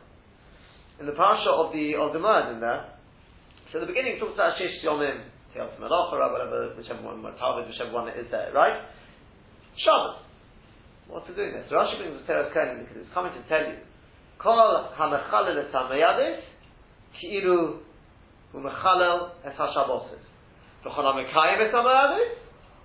In 1.00 1.06
the 1.06 1.12
Parsha 1.18 1.50
of 1.50 1.72
the, 1.72 1.96
of 1.98 2.12
the 2.12 2.20
Murd 2.20 2.52
in 2.54 2.60
there, 2.60 2.84
so 3.72 3.80
the 3.80 3.86
beginning 3.86 4.20
talks 4.20 4.34
about 4.36 4.54
Shesh 4.60 4.84
Yomim, 4.84 5.24
Tiyat 5.56 5.80
Melachara, 5.80 6.30
whatever, 6.30 6.74
whichever 6.76 7.02
one, 7.02 7.24
whichever 7.24 7.90
one 7.90 8.06
it 8.08 8.18
is 8.20 8.30
there, 8.30 8.52
right? 8.54 8.84
Shabbos. 9.80 10.22
What's 11.08 11.28
it 11.28 11.36
doing 11.36 11.52
this? 11.52 11.66
Rashi 11.70 11.98
brings 11.98 12.20
the 12.20 12.26
Teres 12.26 12.52
Kohen 12.54 12.78
because 12.80 12.96
it's 12.96 13.14
coming 13.14 13.32
to 13.32 13.42
tell 13.48 13.60
you, 13.60 13.76
Kol 14.38 14.90
hamechalel 14.98 15.58
es 15.58 15.72
hamayadis, 15.72 16.40
ki'ilu 17.20 17.78
umechalel 18.54 19.30
es 19.44 19.54
hashabosis. 19.54 20.22
V'chol 20.84 21.04
hamekayim 21.04 21.68
es 21.68 21.74
hamayadis, 21.74 22.34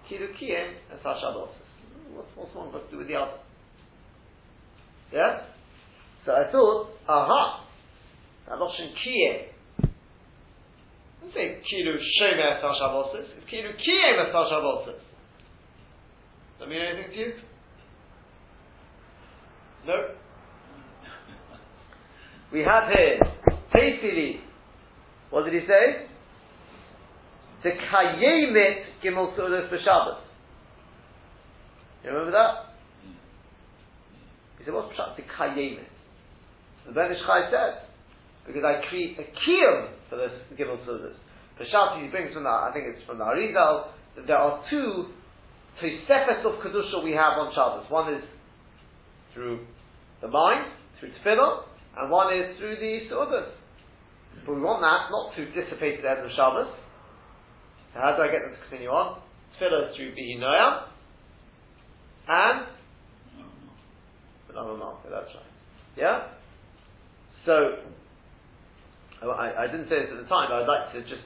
ki'ilu 0.10 0.28
kiyim 0.38 0.74
es 0.94 1.04
hashabosis. 1.04 1.66
What's, 2.14 2.30
what's 2.36 2.56
one 2.56 2.72
got 2.72 2.86
to 2.86 2.92
do 2.92 2.98
with 3.00 3.08
the 3.08 3.16
other? 3.16 3.38
Yeah? 5.14 5.42
So 6.26 6.34
I 6.34 6.52
thought, 6.52 6.90
aha, 7.08 7.66
that 8.48 8.58
Lashon 8.60 8.94
kiyim. 9.02 9.48
Doesn't 11.22 11.34
say 11.34 11.62
ki'ilu 11.64 11.98
shomer 12.20 12.58
es 12.58 12.64
hashabosis, 12.64 13.38
it's 13.38 13.50
ki'ilu 13.50 13.74
kiyim 13.74 14.28
es 14.28 14.34
hashabosis. 14.34 15.00
Does 16.58 16.60
that 16.60 16.70
mean 16.70 16.82
anything 16.82 17.12
to 17.12 17.18
you? 17.18 17.34
No. 19.88 20.10
We 22.52 22.60
have 22.60 22.92
here, 22.94 23.20
tastily, 23.74 24.42
what 25.30 25.46
did 25.46 25.54
he 25.54 25.68
say? 25.68 26.08
The 27.64 27.70
kayemit 27.70 28.84
gimel 29.04 29.36
sudas 29.38 29.70
b'Shabbos. 29.72 30.20
You 32.04 32.12
remember 32.12 32.32
that? 32.32 32.76
He 34.60 34.66
said, 34.66 34.74
what's 34.74 34.96
the 34.96 35.24
kayemit? 35.24 35.88
The 36.86 36.92
Ben 36.92 37.12
Ish 37.12 37.18
Chai 37.26 37.50
says, 37.50 37.88
because 38.46 38.64
I 38.64 38.82
create 38.90 39.18
a 39.20 39.24
kiyum 39.24 39.90
for 40.10 40.18
this 40.18 40.32
gimel 40.60 40.86
sudas. 40.86 41.16
Peshat 41.60 42.04
he 42.04 42.10
brings 42.10 42.34
from 42.34 42.44
the, 42.44 42.50
I 42.50 42.72
think 42.74 42.86
it's 42.88 43.06
from 43.06 43.20
the 43.20 43.24
Arizal, 43.24 43.88
that 44.18 44.28
there 44.28 44.38
are 44.38 44.64
two 44.70 45.08
Tosefes 45.82 46.46
of 46.46 46.60
Kedusha 46.62 47.04
we 47.04 47.12
have 47.12 47.38
on 47.40 47.54
Shabbos. 47.56 47.90
One 47.90 48.14
is 48.14 48.24
through 49.34 49.66
the 50.22 50.28
mind, 50.28 50.72
through 51.00 51.12
tefillah, 51.24 51.64
and 51.98 52.12
one 52.12 52.34
is 52.34 52.58
through 52.58 52.76
the 52.76 53.08
su'udas. 53.10 53.52
But 54.46 54.56
we 54.56 54.62
want 54.62 54.82
that 54.82 55.10
not 55.12 55.36
to 55.36 55.46
dissipate 55.54 56.04
at 56.06 56.24
the 56.24 56.30
Shabbos. 56.36 56.74
So 57.94 58.00
how 58.00 58.16
do 58.16 58.24
I 58.24 58.32
get 58.32 58.42
them 58.42 58.54
to 58.54 58.62
continue 58.70 58.90
on? 58.90 59.22
Tefillah 59.60 59.96
through 59.96 60.14
Bihi 60.14 60.40
Noyam, 60.40 60.88
and 62.28 62.68
no, 64.54 64.68
no, 64.68 64.78
no, 64.78 64.98
that's 65.04 65.30
right. 65.36 65.54
Yeah? 65.96 66.28
So, 67.46 67.54
oh, 69.24 69.30
I, 69.30 69.64
I, 69.64 69.68
didn't 69.68 69.88
say 69.88 70.02
this 70.02 70.10
at 70.12 70.24
the 70.24 70.28
time, 70.28 70.50
but 70.50 70.64
I'd 70.64 70.68
like 70.68 70.94
to 70.94 71.02
just 71.02 71.22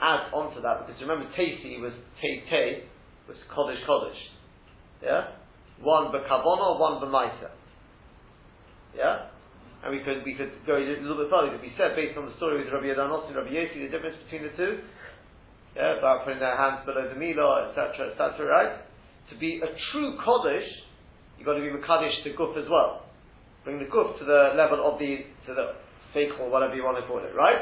add 0.00 0.32
on 0.32 0.54
to 0.54 0.60
that, 0.62 0.86
because 0.86 1.00
remember 1.02 1.26
Tasi 1.36 1.80
was 1.80 1.92
Te, 2.22 2.86
was 3.28 3.36
Kodesh 3.50 3.84
Kodesh. 3.84 4.20
Yeah? 5.02 5.28
One 5.82 6.12
Bekavono, 6.12 6.78
one 6.78 7.02
Bemaisa. 7.02 7.50
Yeah? 8.94 9.32
And 9.84 9.94
we 9.94 10.02
could, 10.02 10.22
we 10.24 10.34
could 10.34 10.52
go 10.66 10.76
a 10.76 10.82
little 10.82 11.16
bit 11.16 11.30
further. 11.30 11.56
We 11.62 11.72
said, 11.78 11.94
based 11.94 12.18
on 12.18 12.26
the 12.26 12.36
story 12.36 12.62
with 12.62 12.72
Rabbi 12.72 12.90
Yadanos 12.90 13.26
and 13.28 13.36
Rabbi 13.36 13.50
Yossi, 13.50 13.86
the 13.86 13.92
difference 13.92 14.16
between 14.26 14.50
the 14.50 14.54
two. 14.56 14.82
Yeah, 15.76 15.98
about 16.00 16.24
putting 16.24 16.40
their 16.40 16.56
hands 16.56 16.82
below 16.88 17.04
the 17.04 17.14
Mila, 17.14 17.68
etc., 17.68 18.10
etc., 18.10 18.48
right? 18.48 18.80
To 19.30 19.34
be 19.36 19.60
a 19.60 19.68
true 19.92 20.16
Kodesh, 20.24 20.64
you've 21.36 21.44
got 21.44 21.54
to 21.54 21.60
be 21.60 21.68
Makadesh 21.68 22.24
the 22.24 22.32
Guf 22.32 22.56
as 22.56 22.64
well. 22.70 23.04
Bring 23.64 23.78
the 23.78 23.84
Guf 23.84 24.18
to 24.18 24.24
the 24.24 24.56
level 24.56 24.80
of 24.80 24.98
the, 24.98 25.28
to 25.46 25.52
the 25.52 25.76
fake 26.14 26.32
or 26.40 26.48
whatever 26.48 26.74
you 26.74 26.82
want 26.82 26.96
to 26.96 27.04
call 27.04 27.20
it, 27.20 27.36
right? 27.36 27.60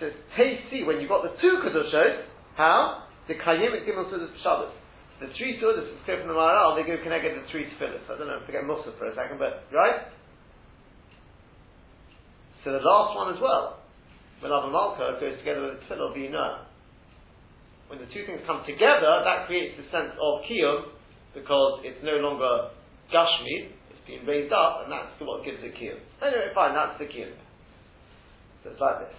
So, 0.00 0.08
see 0.38 0.82
when 0.82 0.98
you've 0.98 1.12
got 1.12 1.22
the 1.22 1.36
two 1.44 1.60
Kedushos, 1.60 2.24
how? 2.56 3.04
The 3.28 3.34
Kayim 3.34 3.76
and 3.76 3.84
Gimel 3.84 4.08
Sudas 4.08 4.32
Shabbos. 4.42 4.72
The 5.20 5.28
three 5.36 5.60
Sudas, 5.60 5.84
it's 5.84 6.00
clear 6.08 6.24
from 6.24 6.32
the 6.32 6.34
Maharal, 6.34 6.72
they 6.72 6.88
go 6.88 6.96
connected 7.04 7.36
to 7.36 7.44
three 7.52 7.68
tefillahs. 7.68 8.08
I 8.08 8.16
don't 8.16 8.26
know, 8.26 8.40
forget 8.46 8.64
Musa 8.64 8.96
for 8.96 9.12
a 9.12 9.14
second, 9.14 9.36
but, 9.36 9.68
right? 9.76 10.08
So 12.64 12.72
the 12.72 12.84
last 12.84 13.16
one 13.16 13.32
as 13.32 13.40
well, 13.40 13.80
when 14.40 14.52
Malka 14.52 15.16
goes 15.20 15.38
together 15.40 15.72
with 15.72 15.80
the 15.80 15.86
of. 15.88 16.68
When 17.88 17.98
the 17.98 18.08
two 18.12 18.22
things 18.28 18.40
come 18.46 18.62
together, 18.68 19.24
that 19.24 19.48
creates 19.48 19.80
the 19.80 19.84
sense 19.88 20.12
of 20.14 20.44
kiyum, 20.44 20.92
because 21.34 21.82
it's 21.82 21.98
no 22.04 22.20
longer 22.20 22.70
gashmi, 23.08 23.72
it's 23.90 24.02
being 24.06 24.24
raised 24.26 24.52
up, 24.52 24.84
and 24.84 24.92
that's 24.92 25.10
what 25.18 25.44
gives 25.44 25.58
it 25.64 25.74
kiyum. 25.74 25.98
Anyway, 26.22 26.52
fine, 26.54 26.76
that's 26.76 27.00
the 27.00 27.08
kiyum. 27.08 27.32
So 28.62 28.70
it's 28.70 28.80
like 28.80 29.08
this. 29.08 29.16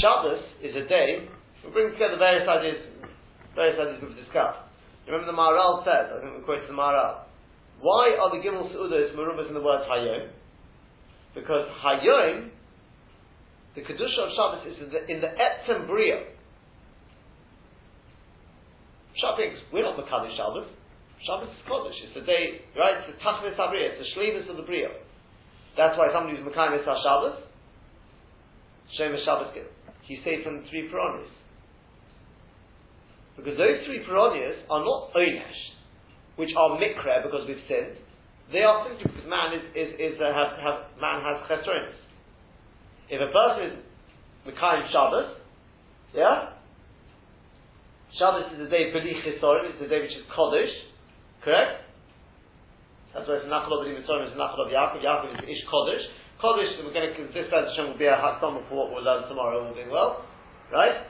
Shabbos 0.00 0.44
is 0.62 0.76
a 0.78 0.86
day, 0.86 1.26
we 1.64 1.70
bring 1.74 1.92
together 1.92 2.16
various 2.16 2.46
ideas, 2.46 2.86
various 3.54 3.76
ideas 3.76 3.98
we've 3.98 4.16
discussed. 4.16 4.62
Remember 5.10 5.26
the 5.26 5.36
Maharal 5.36 5.82
says, 5.82 6.12
I 6.12 6.22
think 6.22 6.38
we 6.38 6.44
quoted 6.44 6.70
the 6.70 6.76
Maharal, 6.76 7.26
why 7.80 8.14
are 8.20 8.30
the 8.30 8.40
Gimel 8.40 8.70
Seudos 8.70 9.12
marubas 9.16 9.48
in 9.48 9.54
the 9.54 9.62
word 9.62 9.82
Hayom? 9.90 10.37
Because 11.38 11.70
Hayom, 11.86 12.50
the 13.76 13.82
Kedusha 13.82 14.26
of 14.26 14.30
Shabbos 14.34 14.66
is 14.66 14.82
in 14.82 14.90
the, 14.90 15.00
in 15.06 15.18
the 15.22 15.30
Etzem 15.30 15.86
Bria. 15.86 16.26
Shabbos, 19.14 19.54
we're 19.72 19.86
not 19.86 19.94
Makadish 19.94 20.34
Shabbos. 20.34 20.66
Shabbos 21.22 21.54
is 21.54 21.62
Kodesh. 21.70 21.94
It's 22.02 22.14
the 22.18 22.26
day, 22.26 22.66
right? 22.74 22.98
It's 22.98 23.14
the 23.14 23.22
Tachlis 23.22 23.54
HaBria. 23.54 23.94
It's 23.94 24.02
the 24.02 24.10
Shlevis 24.18 24.50
of 24.50 24.56
the 24.56 24.66
Bria. 24.66 24.90
That's 25.76 25.96
why 25.96 26.10
somebody 26.12 26.42
who's 26.42 26.46
Makadish 26.50 26.82
Shabbos, 26.82 27.38
Shem 28.98 29.14
Shabbos, 29.24 29.54
he's 30.10 30.18
saved 30.24 30.42
from 30.42 30.62
the 30.62 30.64
three 30.70 30.90
Puranias. 30.90 31.30
Because 33.36 33.54
those 33.54 33.86
three 33.86 34.02
Puranias 34.02 34.58
are 34.70 34.82
not 34.82 35.14
Oynesh, 35.14 35.62
which 36.34 36.50
are 36.58 36.82
Mikra 36.82 37.22
because 37.22 37.46
we've 37.46 37.62
sinned. 37.70 37.94
They 38.52 38.64
are 38.64 38.88
simply 38.88 39.04
because 39.04 39.28
man 39.28 39.52
is, 39.52 39.64
is, 39.76 39.90
is 40.00 40.14
uh, 40.16 40.32
have, 40.32 40.56
have, 40.64 40.78
man 40.96 41.20
has 41.20 41.44
chesronis. 41.44 42.00
If 43.12 43.20
a 43.20 43.28
person 43.28 43.60
is 43.68 43.74
Mekayim 44.48 44.88
Shabbos, 44.88 45.36
yeah? 46.16 46.56
Shabbos 48.16 48.48
is 48.56 48.58
the 48.64 48.70
day 48.72 48.88
B'li 48.88 49.20
Chisorim, 49.20 49.68
it's 49.68 49.80
the 49.80 49.88
day 49.88 50.00
which 50.00 50.16
is 50.16 50.24
Kodesh, 50.32 50.72
correct? 51.44 51.84
That's 53.12 53.28
why 53.28 53.44
it's 53.44 53.48
Nachal 53.52 53.84
of 53.84 53.84
Mitzvah, 53.84 54.32
it's 54.32 54.36
Nachal 54.36 54.64
of 54.64 54.72
Yaakov, 54.72 55.04
Yaakov 55.04 55.44
is 55.44 55.44
Ish 55.44 55.64
Kodesh. 55.68 56.04
Kodesh, 56.40 56.72
we're 56.80 56.96
going 56.96 57.12
to, 57.12 57.22
this 57.36 57.52
Hashem 57.52 57.92
will 57.92 58.00
be 58.00 58.08
a 58.08 58.16
summer 58.40 58.64
for 58.68 58.80
what 58.80 58.96
we'll 58.96 59.04
learn 59.04 59.28
tomorrow, 59.28 59.60
all 59.60 59.74
being 59.74 59.92
well, 59.92 60.24
right? 60.72 61.04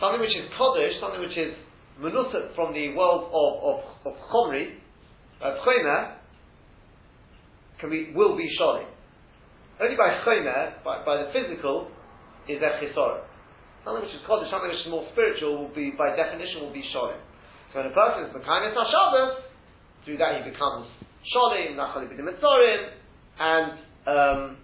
Something 0.00 0.24
which 0.24 0.32
is 0.32 0.48
Kodesh, 0.56 0.96
something 1.04 1.20
which 1.20 1.36
is 1.36 1.52
Menusat 2.00 2.56
from 2.56 2.72
the 2.72 2.96
world 2.96 3.28
of, 3.28 3.52
of, 3.60 3.78
of 4.08 4.14
Chomri, 4.32 4.80
can 5.42 6.21
be, 7.88 8.12
will 8.14 8.36
be 8.36 8.48
sholim. 8.60 8.86
Only 9.80 9.96
by 9.96 10.22
chomer, 10.26 10.82
by, 10.84 11.04
by 11.04 11.22
the 11.24 11.32
physical, 11.32 11.88
is 12.48 12.62
a 12.62 12.78
chisor. 12.78 13.24
Something 13.84 14.06
which 14.06 14.14
is 14.14 14.22
called 14.26 14.46
something 14.50 14.70
which 14.70 14.86
is 14.86 14.90
more 14.90 15.06
spiritual 15.12 15.58
will 15.58 15.74
be, 15.74 15.90
by 15.90 16.14
definition, 16.14 16.62
will 16.62 16.72
be 16.72 16.84
sholim. 16.94 17.18
So 17.72 17.82
when 17.82 17.90
a 17.90 17.94
person 17.94 18.28
is 18.28 18.30
mekayim 18.30 18.74
Shabbos, 18.74 19.42
through 20.04 20.18
that 20.18 20.42
he 20.42 20.50
becomes 20.50 20.86
sholim, 21.34 21.74
nachal 21.74 22.06
mitzorim, 22.06 22.82
and 23.38 23.72
um, 24.06 24.56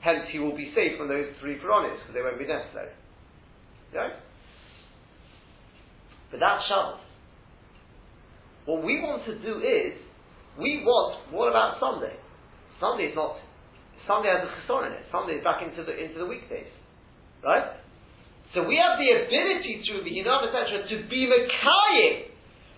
hence 0.00 0.28
he 0.32 0.38
will 0.38 0.56
be 0.56 0.72
safe 0.74 0.98
from 0.98 1.08
those 1.08 1.28
three 1.40 1.56
Quranis 1.56 1.96
because 2.00 2.14
they 2.14 2.20
won't 2.20 2.38
be 2.38 2.46
necessary. 2.46 2.92
Right? 3.94 4.12
But 6.30 6.40
that's 6.40 6.64
Shabbos. 6.68 7.00
What 8.66 8.82
we 8.82 9.00
want 9.00 9.24
to 9.26 9.38
do 9.40 9.60
is 9.60 9.96
we 10.58 10.82
want, 10.84 11.32
what 11.32 11.50
about 11.50 11.80
Sunday? 11.80 12.14
Sunday 12.78 13.10
is 13.10 13.16
not, 13.16 13.36
Sunday 14.06 14.30
has 14.30 14.46
a 14.46 14.50
chesron 14.52 14.86
in 14.86 14.92
it. 14.92 15.04
Sunday 15.10 15.40
is 15.40 15.44
back 15.44 15.62
into 15.62 15.82
the, 15.82 15.94
into 15.96 16.18
the 16.18 16.26
weekdays. 16.26 16.70
Right? 17.42 17.74
So 18.54 18.62
we 18.62 18.78
have 18.78 18.98
the 19.02 19.10
ability 19.10 19.82
through 19.82 20.04
the 20.06 20.14
Yinam, 20.14 20.46
etc., 20.46 20.86
to 20.86 20.96
be 21.10 21.26
Mekayim, 21.26 22.30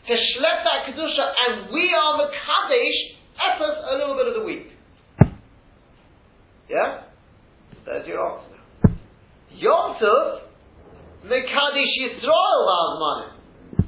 to 0.08 0.14
schlep 0.14 0.58
that 0.64 0.88
Kedusha, 0.88 1.26
and 1.48 1.72
we 1.72 1.92
are 1.92 2.16
Mekadesh, 2.16 2.98
efforts 3.36 3.80
a 3.90 3.94
little 3.98 4.16
bit 4.16 4.28
of 4.28 4.34
the 4.34 4.44
week. 4.44 4.72
Yeah? 6.70 7.02
There's 7.84 8.06
your 8.06 8.24
answer. 8.24 8.56
Yom 9.52 9.96
Tov, 10.00 10.40
Mekadesh 11.26 11.92
Yisrael 12.00 12.58
Ba'azmanim. 12.66 13.84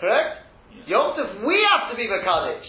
Correct? 0.00 0.43
Yom 0.86 1.16
Tov, 1.16 1.46
we 1.46 1.56
have 1.64 1.90
to 1.90 1.96
be 1.96 2.06
Makadish. 2.06 2.66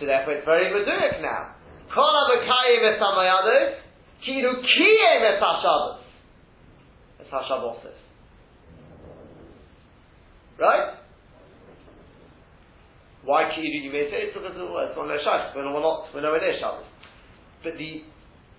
So 0.00 0.06
therefore 0.06 0.34
it's 0.34 0.44
very 0.44 0.70
Medurik 0.72 1.20
now. 1.20 1.54
Kol 1.92 2.06
ha-Mekayim 2.06 2.94
es 2.94 2.98
ha-Mayados, 3.00 3.80
kiru 4.24 4.62
ha-Shabbos. 4.62 6.04
Es 7.20 7.26
ha-Shabbos. 7.30 7.82
Right? 10.58 10.94
Why 13.24 13.50
kiru 13.54 13.84
you 13.84 13.92
may 13.92 14.08
say? 14.10 14.28
It's 14.28 14.34
because 14.34 14.52
it's 14.54 14.98
on 14.98 15.08
their 15.08 15.20
Shabbos. 15.22 15.52
We're 15.54 15.64
not, 15.64 16.14
we're 16.14 16.22
nowhere 16.22 16.40
near 16.40 16.56
Shabbos. 16.60 16.86
But 17.62 17.74
the, 17.76 18.04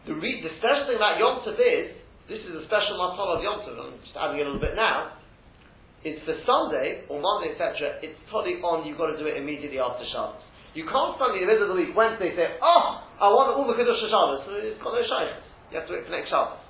the, 0.05 0.13
re- 0.13 0.43
the 0.43 0.51
special 0.59 0.85
thing 0.85 0.97
about 0.97 1.17
Yom 1.17 1.41
Tov 1.47 1.55
is, 1.55 1.95
this 2.27 2.45
is 2.45 2.53
a 2.53 2.63
special 2.67 2.99
matzah 2.99 3.37
of 3.37 3.43
Yom 3.43 3.63
Tov, 3.63 3.79
I'm 3.79 3.97
just 4.03 4.13
adding 4.13 4.41
a 4.41 4.45
little 4.45 4.61
bit 4.61 4.75
now, 4.75 5.18
it's 6.03 6.23
for 6.23 6.35
Sunday 6.47 7.03
or 7.11 7.19
Monday, 7.19 7.55
etc., 7.55 7.99
it's 7.99 8.15
totally 8.31 8.63
on, 8.63 8.87
you've 8.87 8.97
got 8.97 9.11
to 9.11 9.17
do 9.19 9.27
it 9.27 9.35
immediately 9.35 9.83
after 9.83 10.07
Shabbos. 10.07 10.39
You 10.71 10.85
can't 10.87 11.17
suddenly 11.19 11.43
in 11.43 11.49
the 11.49 11.51
middle 11.51 11.67
of 11.67 11.71
the 11.75 11.79
week, 11.81 11.91
Wednesday, 11.97 12.31
say, 12.37 12.55
oh, 12.61 13.03
I 13.19 13.27
want 13.33 13.51
all 13.57 13.67
the 13.67 13.75
Kiddush 13.75 13.99
Shabbos. 13.99 14.45
So 14.47 14.55
it's 14.61 14.79
got 14.79 14.95
no 14.95 15.03
Shaykhs. 15.03 15.43
You 15.73 15.81
have 15.81 15.87
to 15.89 15.93
wait 15.97 16.05
for 16.05 16.13
next 16.13 16.29
Shabbos. 16.29 16.61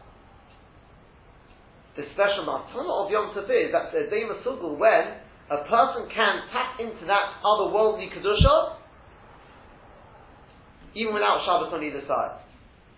The 1.99 2.07
special 2.15 2.47
matana 2.47 2.89
of 2.89 3.11
Yom 3.11 3.35
Tov 3.35 3.49
is 3.51 3.75
that's 3.75 3.91
a 3.91 4.07
day 4.07 4.23
Masugul 4.23 4.79
when 4.79 5.19
a 5.51 5.59
person 5.67 6.07
can 6.13 6.47
tap 6.53 6.79
into 6.79 7.03
that 7.11 7.43
otherworldly 7.43 8.07
Kedusha 8.13 8.79
even 10.95 11.13
without 11.13 11.43
Shabbos 11.43 11.75
on 11.75 11.83
either 11.83 12.01
side. 12.07 12.39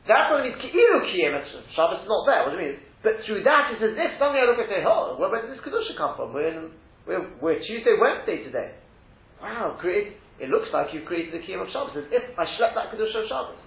That's 0.07 0.31
it's 0.45 0.59
Ki'ilu 0.63 1.01
Kiyem, 1.09 1.33
Shabbos 1.75 2.05
is 2.05 2.07
not 2.07 2.23
there. 2.29 2.45
What 2.45 2.53
do 2.53 2.61
you 2.61 2.77
mean? 2.77 2.79
But 3.01 3.25
through 3.25 3.41
that, 3.49 3.73
it's 3.73 3.81
as 3.81 3.97
if 3.97 4.11
suddenly 4.21 4.45
I 4.45 4.45
look 4.45 4.61
and 4.61 4.69
say, 4.69 4.85
oh, 4.85 5.17
where, 5.17 5.33
did 5.41 5.49
this 5.49 5.61
Kedusha 5.65 5.97
come 5.97 6.13
from? 6.13 6.37
We're, 6.37 6.53
in, 6.53 6.69
we're, 7.09 7.25
we're 7.41 7.57
Tuesday, 7.65 7.97
Wednesday 7.97 8.45
today. 8.45 8.77
Wow, 9.41 9.73
create, 9.81 10.21
it 10.37 10.53
looks 10.53 10.69
like 10.69 10.93
you've 10.93 11.09
created 11.09 11.33
the 11.33 11.41
Kiyam 11.41 11.65
of 11.65 11.69
Shabbos, 11.73 11.97
as 11.97 12.05
if 12.13 12.21
I 12.37 12.45
slept 12.61 12.77
that 12.77 12.93
Kedusha 12.93 13.25
of 13.25 13.27
Shabbos. 13.27 13.61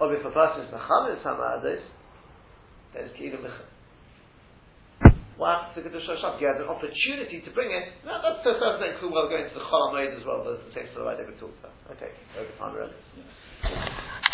Or 0.00 0.08
if 0.16 0.24
a 0.24 0.32
person 0.32 0.64
is 0.64 0.72
Mechamed 0.72 1.20
Samadis, 1.20 1.84
then 2.96 3.04
it's 3.04 3.16
Kiyam. 3.20 3.44
What 5.36 5.76
happens 5.76 5.76
to 5.76 5.80
Kedusha 5.84 6.16
of 6.16 6.24
Shabbos? 6.24 6.40
You 6.40 6.48
had 6.48 6.64
an 6.64 6.72
opportunity 6.72 7.44
to 7.44 7.50
bring 7.52 7.68
it. 7.68 8.00
No, 8.08 8.16
that's 8.16 8.40
the 8.48 8.56
first 8.56 8.80
thing 8.80 8.96
cool. 8.96 9.12
Well, 9.12 9.28
going 9.28 9.44
to 9.44 9.52
the 9.52 9.60
Chol 9.60 9.92
as 9.92 10.24
well, 10.24 10.40
but 10.40 10.56
it's 10.56 10.72
the 10.72 10.80
same 10.80 10.88
sort 10.96 11.04
of 11.04 11.12
idea 11.12 11.28
we 11.28 11.36
talked 11.36 11.60
about. 11.60 11.76
Okay, 12.00 12.16
over 12.40 12.48
time 12.56 12.72
already. 12.80 12.96